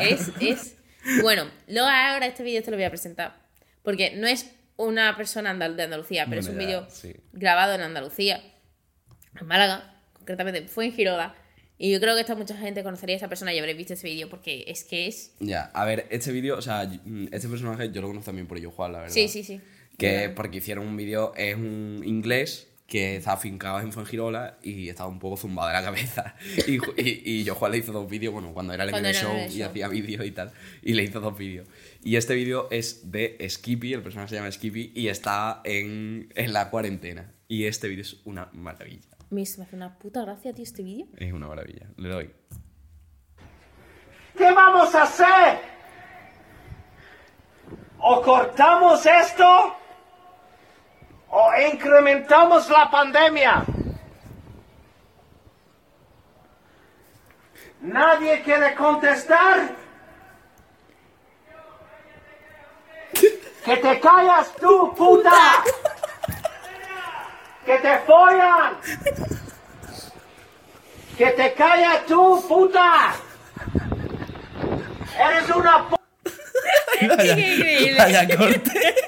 [0.01, 0.77] Es, es.
[1.21, 3.35] Bueno, luego ahora este vídeo te lo voy a presentar.
[3.83, 7.13] Porque no es una persona andal- de Andalucía, pero es un vídeo sí.
[7.33, 8.41] grabado en Andalucía,
[9.39, 11.35] en Málaga, concretamente fue en Girola.
[11.77, 14.07] Y yo creo que esta mucha gente conocería a esa persona y habréis visto ese
[14.07, 15.35] vídeo porque es que es.
[15.39, 18.57] Ya, a ver, este vídeo, o sea, mm, este personaje yo lo conozco también por
[18.57, 19.13] ello, Juan, la verdad.
[19.13, 19.59] Sí, sí, sí.
[19.97, 25.09] Que porque hicieron un vídeo, es un inglés que está afincado en Fuengirola y estaba
[25.09, 26.35] un poco zumbado de la cabeza.
[26.67, 29.19] Y, y, y yo, Juan, le hizo dos vídeos, bueno, cuando era el Cuando era
[29.19, 30.51] el Show y hacía vídeos y tal,
[30.83, 31.67] y le hizo dos vídeos.
[32.03, 36.53] Y este vídeo es de Skippy, el personaje se llama Skippy, y está en, en
[36.53, 37.33] la cuarentena.
[37.47, 39.09] Y este vídeo es una maravilla.
[39.31, 41.07] Me me hace una puta gracia, tío, este vídeo.
[41.17, 41.87] Es una maravilla.
[41.97, 42.29] Le doy.
[44.37, 45.57] ¿Qué vamos a hacer?
[47.97, 49.82] ¿O cortamos esto?
[51.35, 53.65] ¿O incrementamos la pandemia?
[57.81, 59.71] ¿Nadie quiere contestar?
[63.65, 65.63] ¡Que te callas tú, puta!
[67.65, 68.77] ¡Que te follan!
[71.17, 73.15] ¡Que te callas tú, puta!
[75.17, 75.95] ¡Eres una p...
[76.99, 77.97] Qué increíble.
[77.97, 79.02] Vaya corte.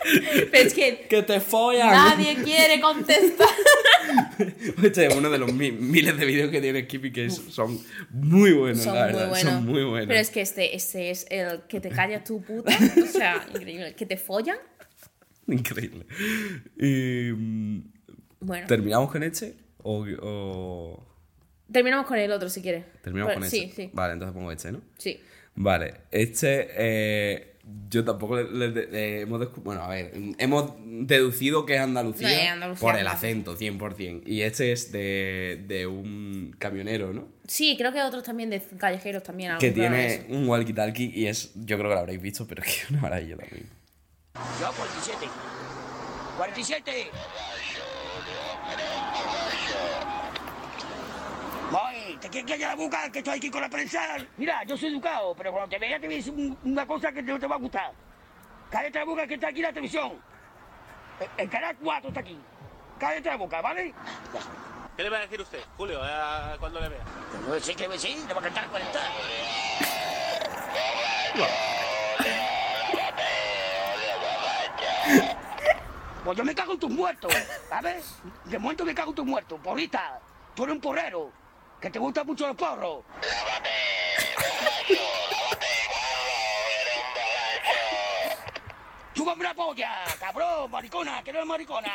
[0.51, 1.89] Es que ¡Que te follan!
[1.91, 3.47] nadie quiere contestar.
[4.83, 7.79] Este es uno de los mi- miles de vídeos que tiene Skippy que son
[8.11, 9.39] muy buenos, Son la muy buenos.
[9.39, 10.07] Son muy buenos.
[10.07, 12.71] Pero es que este, este es el que te callas tu puta.
[13.03, 13.95] O sea, increíble.
[13.95, 14.57] Que te follan.
[15.47, 16.05] Increíble.
[16.79, 17.81] Y, mm,
[18.41, 19.55] Bueno, ¿Terminamos con este?
[19.83, 21.07] O, o-
[21.71, 22.83] terminamos con el otro si quieres.
[23.01, 23.83] ¿Terminamos con Sí, este?
[23.85, 23.89] sí.
[23.93, 24.81] Vale, entonces pongo este, ¿no?
[24.97, 25.19] Sí.
[25.55, 27.54] Vale, este eh,
[27.89, 32.33] yo tampoco le, le- le- hemos bueno, a ver, hemos deducido que es Andalucía, No,
[32.35, 34.23] es Andalucía, por el acento, 100%.
[34.25, 37.27] Y este es de, de un camionero, ¿no?
[37.47, 39.57] Sí, creo que otros también de callejeros también.
[39.59, 42.81] Que tiene un walkie-talkie y es, yo creo que lo habréis visto, pero es que
[42.83, 43.69] es una maravilla también.
[44.59, 45.27] Yo, 47.
[46.37, 46.91] 47.
[52.15, 53.99] Voy, ¿te quieres callar la boca que estoy aquí con la prensa?
[54.37, 57.11] Mira, yo soy educado, pero cuando te vea te voy a decir un- una cosa
[57.11, 57.91] que no te va a gustar.
[58.69, 60.13] Cállate la boca que está aquí en la televisión.
[61.19, 62.39] El, el canal 4 está aquí.
[62.97, 63.93] Cállate la boca, ¿vale?
[64.95, 67.03] ¿Qué le va a decir usted, Julio, eh, cuando le vea?
[67.49, 68.99] No sé qué decir, le va a cantar 40.
[76.23, 77.31] Pues yo me cago en tus muertos,
[77.69, 78.15] ¿sabes?
[78.45, 80.19] De momento me cago en tus muertos, porrita.
[80.55, 81.31] Tú eres un porrero,
[81.81, 83.03] que te gustan mucho los porros.
[89.13, 91.93] ¡Chúpame la polla, cabrón, maricona, que no eres maricona!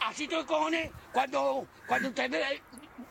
[0.00, 2.62] Así te cojones cuando, cuando te ve,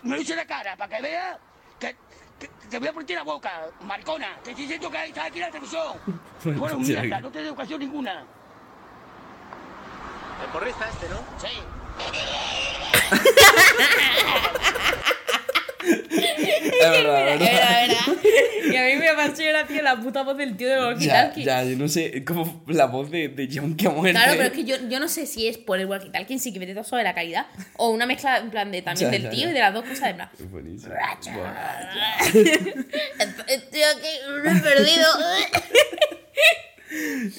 [0.04, 1.38] me lo eche en la cara, para que veas
[1.80, 1.96] que,
[2.40, 4.36] que- que te voy a partir la boca, maricona.
[4.44, 5.98] Te estoy diciendo que estás aquí en la televisión.
[6.44, 8.26] Bueno, mierda, no te doy educación ninguna.
[10.44, 11.18] El porrista este, ¿no?
[11.40, 11.64] Sí.
[15.84, 17.88] Es verdad, verdad.
[18.72, 20.82] Y a mí me pasó gracia la puta voz del tío de Ya,
[21.32, 21.44] walkie-talkie.
[21.44, 24.18] ya, yo no sé, como la voz de, de John que ha muerto.
[24.20, 26.54] Claro, pero es que yo, yo no sé si es por el walkie-talkie en sí
[26.54, 29.24] que me todo sobre la calidad o una mezcla en plan de también Ya, del
[29.24, 29.50] ya, tío ya.
[29.50, 30.30] y de las dos cosas de plan.
[30.40, 30.94] Es buenísimo.
[33.48, 35.06] Estoy aquí, perdido.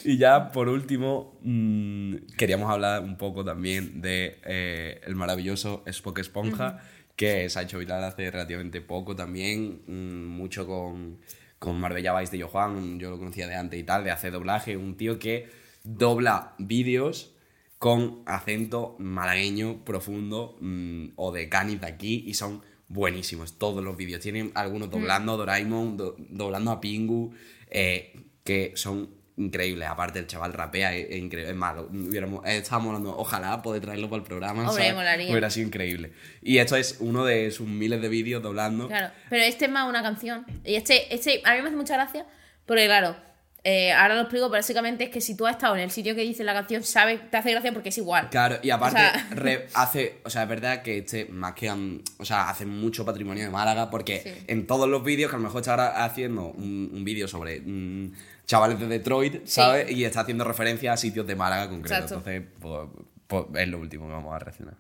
[0.05, 6.21] Y ya por último, mm, queríamos hablar un poco también de eh, el maravilloso Spock
[6.21, 6.79] Esponja,
[7.17, 11.19] que se ha hecho viral hace relativamente poco también, mm, mucho con,
[11.59, 14.77] con Marbella Vice de Johan, yo lo conocía de antes y tal, de hacer doblaje,
[14.77, 15.49] un tío que
[15.85, 17.35] dobla vídeos
[17.79, 23.97] con acento malagueño profundo mm, o de Canis de aquí y son buenísimos todos los
[23.97, 24.21] vídeos.
[24.21, 27.33] Tienen algunos doblando a Doraemon, do- doblando a Pingu,
[27.71, 28.13] eh,
[28.45, 29.09] que son
[29.47, 29.89] increíbles.
[29.89, 31.51] Aparte, el chaval rapea, es, es increíble.
[31.51, 31.89] Es malo.
[31.93, 34.69] Hubiéramos, eh, estábamos hablando, ojalá poder traerlo para el programa.
[34.69, 35.31] Hombre, molaría.
[35.31, 36.13] Hubiera sido increíble.
[36.43, 38.89] Y esto es uno de sus miles de vídeos doblando.
[38.89, 40.45] Claro, pero este es más una canción.
[40.65, 42.27] Y este, este a mí me hace mucha gracia
[42.67, 43.17] porque, claro,
[43.65, 46.17] eh, ahora lo explico, pero básicamente es que si tú has estado en el sitio
[46.17, 48.29] que dice la canción, sabes, te hace gracia porque es igual.
[48.29, 51.71] Claro, y aparte O sea- re- hace, o sea, es verdad que este, más que,
[51.71, 54.45] um, o sea, hace mucho patrimonio de Málaga porque Sí.
[54.49, 57.61] en todos los vídeos, que a lo mejor está ahora haciendo un, un vídeo sobre
[57.61, 58.13] mm,
[58.47, 59.91] chavales de Detroit, ¿sabes?
[59.91, 61.95] Y está haciendo referencia a sitios de Málaga concreto.
[61.95, 62.31] Exacto.
[62.31, 62.89] Entonces, pues,
[63.27, 64.75] pues es lo último que vamos a reaccionar.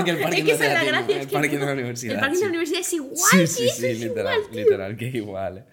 [0.00, 1.20] Igual que el parking es que de la gracia.
[1.20, 2.42] el parking de la El universidad, parking de sí.
[2.44, 5.58] la universidad es igual, Sí, sí, sí, es literal, literal, que es igual.
[5.58, 5.64] eh.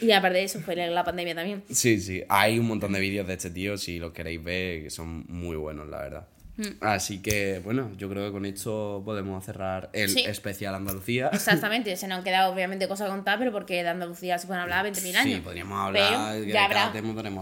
[0.00, 1.62] Y aparte de eso, fue la, la pandemia también.
[1.70, 2.22] Sí, sí.
[2.28, 5.56] Hay un montón de vídeos de este tío, si los queréis ver, que son muy
[5.56, 6.28] buenos, la verdad.
[6.56, 6.64] Mm.
[6.80, 10.24] Así que, bueno, yo creo que con esto podemos cerrar el Sí.
[10.24, 11.28] especial Andalucía.
[11.32, 14.62] Exactamente, se nos han quedado obviamente cosas a contar, pero porque de Andalucía se pueden
[14.62, 15.34] hablar 20.000 años.
[15.36, 16.92] Sí, podríamos hablar ya habrá,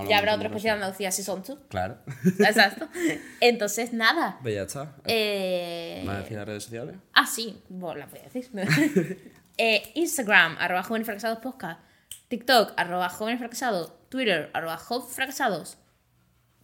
[0.09, 1.59] ya otro especial de Andalucía si son tú.
[1.69, 1.99] Claro.
[2.41, 2.89] Exacto.
[3.41, 4.39] Entonces, nada.
[4.43, 4.97] Pues ya está.
[5.05, 6.03] Eh...
[6.07, 6.97] ¿Vas a decir las redes sociales?
[7.13, 8.51] Ah, sí, bueno, la voy a decir.
[9.57, 11.81] Eh, Instagram, arroba jóvenes fracasados podcast.
[12.27, 13.93] TikTok, arroba jóvenes fracasados.
[14.09, 15.79] Twitter, arroba jóvenes fracasados.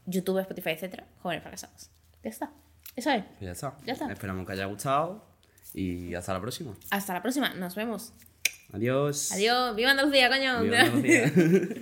[0.06, 1.06] YouTube, Spotify, etcétera.
[1.22, 1.89] Jóvenes fracasados.
[2.22, 2.52] Ya está.
[2.96, 3.24] Eso es.
[3.40, 3.76] Ya está.
[3.84, 4.12] Ya está.
[4.12, 5.24] Esperamos que haya gustado
[5.74, 6.74] y hasta la próxima.
[6.90, 7.54] Hasta la próxima.
[7.54, 8.12] Nos vemos.
[8.72, 9.32] Adiós.
[9.32, 9.74] Adiós.
[9.76, 10.62] ¡Viva Andalucía, coño!
[10.62, 11.32] Viva Andalucía.